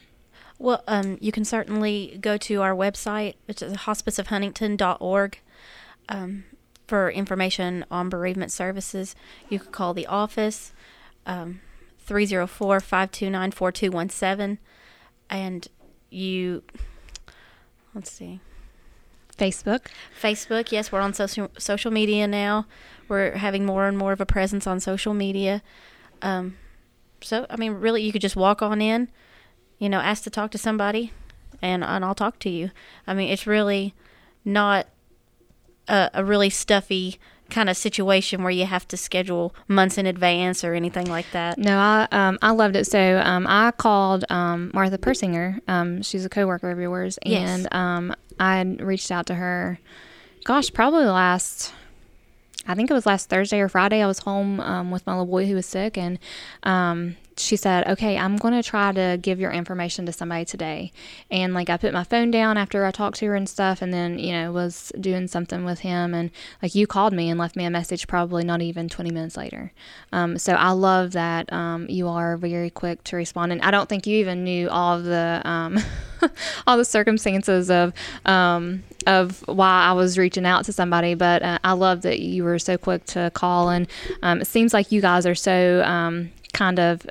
[0.60, 5.40] Well, um, you can certainly go to our website, which is hospiceofhuntington.org,
[6.10, 6.44] um,
[6.88, 9.16] for information on bereavement services.
[9.50, 10.74] You can call the office,
[11.26, 11.62] um,
[12.10, 14.58] 304 529 4217.
[15.30, 15.68] And
[16.10, 16.64] you,
[17.94, 18.40] let's see,
[19.38, 19.86] Facebook.
[20.20, 20.72] Facebook.
[20.72, 22.66] Yes, we're on social, social media now.
[23.08, 25.62] We're having more and more of a presence on social media.
[26.24, 26.58] Um,
[27.22, 29.10] so, I mean, really, you could just walk on in,
[29.78, 31.14] you know, ask to talk to somebody,
[31.62, 32.72] and, and I'll talk to you.
[33.06, 33.94] I mean, it's really
[34.44, 34.88] not
[35.88, 37.20] a, a really stuffy
[37.50, 41.58] kind of situation where you have to schedule months in advance or anything like that.
[41.58, 42.86] No, I um, I loved it.
[42.86, 45.60] So um, I called um, Martha Persinger.
[45.68, 47.50] Um, she's a coworker of yours, Yes.
[47.50, 49.80] and um, I reached out to her.
[50.46, 51.74] Gosh, probably last.
[52.68, 54.02] I think it was last Thursday or Friday.
[54.02, 56.20] I was home um, with my little boy who was sick, and
[56.64, 60.92] um, she said, "Okay, I'm going to try to give your information to somebody today."
[61.32, 63.94] And like I put my phone down after I talked to her and stuff, and
[63.94, 66.32] then you know was doing something with him, and
[66.62, 69.72] like you called me and left me a message probably not even 20 minutes later.
[70.12, 73.88] Um, so I love that um, you are very quick to respond, and I don't
[73.88, 75.80] think you even knew all the um,
[76.68, 77.94] all the circumstances of
[78.26, 81.16] um, of why I was reaching out to somebody.
[81.16, 83.88] But uh, I love that you were so quick to call, and
[84.22, 87.08] um, it seems like you guys are so um, kind of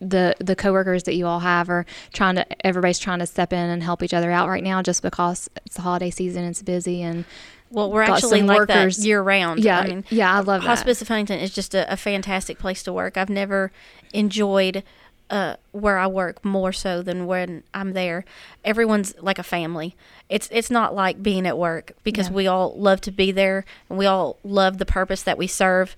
[0.00, 3.68] the the coworkers that you all have are trying to everybody's trying to step in
[3.70, 7.02] and help each other out right now just because it's the holiday season it's busy
[7.02, 7.24] and
[7.70, 9.60] Well, we're actually like workers- that year round.
[9.60, 12.58] yeah I mean, yeah I love that Hospice of Huntington is just a, a fantastic
[12.58, 13.16] place to work.
[13.18, 13.70] I've never
[14.14, 14.82] enjoyed
[15.28, 18.24] uh, where I work more so than when I'm there.
[18.64, 19.94] Everyone's like a family.
[20.28, 22.34] It's it's not like being at work because Yeah.
[22.34, 25.94] we all love to be there and we all love the purpose that we serve,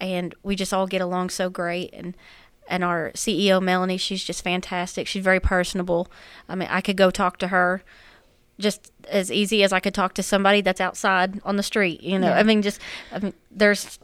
[0.00, 1.90] and we just all get along so great.
[1.94, 2.14] And
[2.68, 5.06] and our CEO Melanie, she's just fantastic.
[5.06, 6.08] She's very personable.
[6.48, 7.82] I mean, I could go talk to her
[8.58, 12.02] just as easy as I could talk to somebody that's outside on the street.
[12.02, 12.38] You know, Yeah.
[12.38, 12.80] I mean, just
[13.12, 13.98] I mean, there's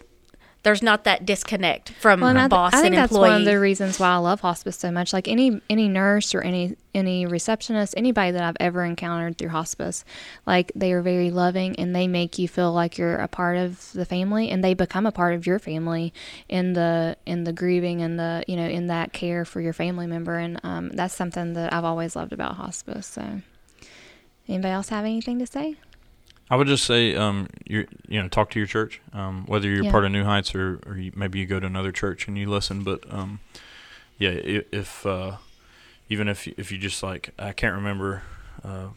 [0.62, 3.30] there's not that disconnect from Well, and th- boss I think and that's employee.
[3.30, 5.12] one of the reasons why I love hospice so much.
[5.12, 10.04] Like any any nurse or any any receptionist, anybody that I've ever encountered through hospice,
[10.46, 13.92] like they are very loving and they make you feel like you're a part of
[13.92, 16.12] the family and they become a part of your family
[16.48, 20.06] in the in the grieving and the you know in that care for your family
[20.06, 23.06] member and um, that's something that I've always loved about hospice.
[23.06, 23.40] So,
[24.48, 25.76] anybody else have anything to say?
[26.51, 29.84] I would just say, um, you you know, talk to your church, um, whether you're
[29.84, 29.90] Yeah.
[29.92, 32.51] part of New Heights or, or you, maybe you go to another church and you
[32.51, 32.82] listen.
[32.82, 33.38] But um,
[34.18, 35.36] yeah, if uh,
[36.09, 38.22] even if if you just like, I can't remember
[38.64, 38.88] uh,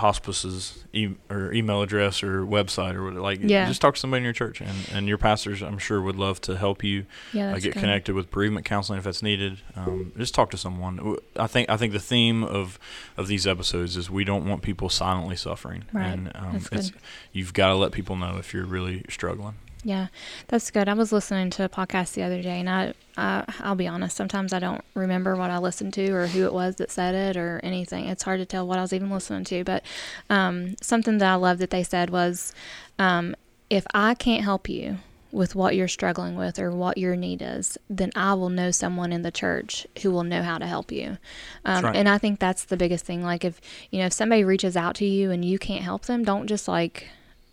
[0.00, 3.66] hospice's e- or email address or website or whatever, like, Yeah.
[3.68, 6.40] just talk to somebody in your church, and, and your pastors, I'm sure, would love
[6.42, 7.80] to help you Yeah, uh, get good.
[7.80, 9.58] connected with bereavement counseling if that's needed.
[9.76, 11.16] Um, just talk to someone.
[11.36, 12.78] I think I think the theme of
[13.16, 16.06] of these episodes is we don't want people silently suffering, Right.
[16.06, 17.00] and um, That's it's good.
[17.32, 19.54] you've got to let people know if you're really struggling.
[19.82, 20.08] Yeah,
[20.48, 20.88] that's good.
[20.88, 24.16] I was listening to a podcast the other day, and I, I, I'll be honest.
[24.16, 27.36] Sometimes I don't remember what I listened to or who it was that said it
[27.38, 28.06] or anything.
[28.06, 29.64] It's hard to tell what I was even listening to.
[29.64, 29.84] But
[30.28, 32.54] um, something that I love that they said was,
[32.98, 33.34] um,
[33.70, 34.98] if I can't help you
[35.32, 39.12] with what you're struggling with or what your need is, then I will know someone
[39.12, 41.18] in the church who will know how to help you.
[41.64, 41.96] Um, right.
[41.96, 43.22] And I think that's the biggest thing.
[43.22, 43.60] Like if
[43.90, 46.66] you know if somebody reaches out to you and you can't help them, don't just
[46.66, 47.08] like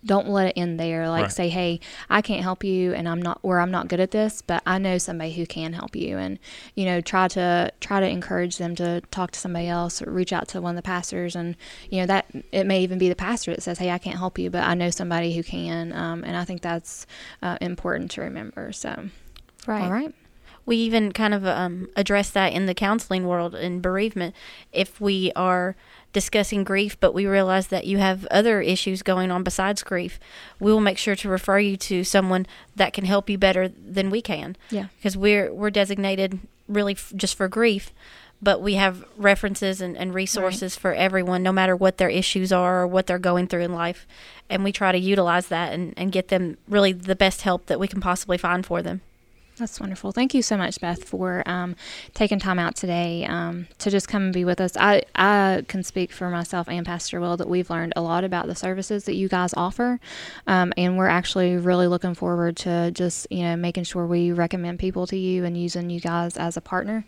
[0.05, 1.09] don't let it end there.
[1.09, 1.31] Like Right.
[1.31, 1.79] say, hey,
[2.09, 4.77] I can't help you, and I'm not, or I'm not good at this, but I
[4.77, 6.39] know somebody who can help you, and
[6.75, 10.31] you know, try to try to encourage them to talk to somebody else, or reach
[10.31, 11.55] out to one of the pastors, and
[11.89, 14.37] you know that it may even be the pastor that says, hey, I can't help
[14.39, 17.05] you, but I know somebody who can, um, and I think that's
[17.41, 18.71] uh, important to remember.
[18.71, 19.09] So,
[19.65, 19.83] right.
[19.83, 20.13] all right,
[20.67, 24.35] we even kind of um, address that in the counseling world in bereavement.
[24.71, 25.75] If we are
[26.13, 30.19] discussing grief, but we realize that you have other issues going on besides grief,
[30.59, 32.45] we will make sure to refer you to someone
[32.75, 34.55] that can help you better than we can.
[34.69, 37.91] yeah, because we're we're designated really f- just for grief
[38.39, 42.81] but we have references and, and resources for everyone no matter what their issues are
[42.81, 44.05] or what they're going through in life
[44.49, 47.79] and we try to utilize that and, and get them really the best help that
[47.79, 49.01] we can possibly find for them
[49.57, 50.11] That's wonderful.
[50.11, 51.75] Thank you so much, Beth, for um,
[52.13, 54.77] taking time out today um, to just come and be with us.
[54.77, 58.45] I, I can speak for myself and Pastor Will that we've learned a lot about
[58.45, 59.99] the services that you guys offer,
[60.45, 64.77] um, and we're actually really looking forward to just you know making sure we recommend
[64.77, 67.05] people to you and using you guys as a partner,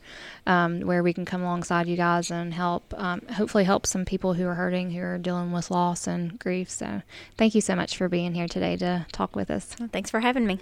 [0.48, 4.34] um, where we can come alongside you guys and help, um, hopefully help some people
[4.34, 6.70] who are hurting, who are dealing with loss and grief.
[6.70, 7.04] So,
[7.38, 9.76] thank you so much for being here today to talk with us.
[9.92, 10.60] thanks for having me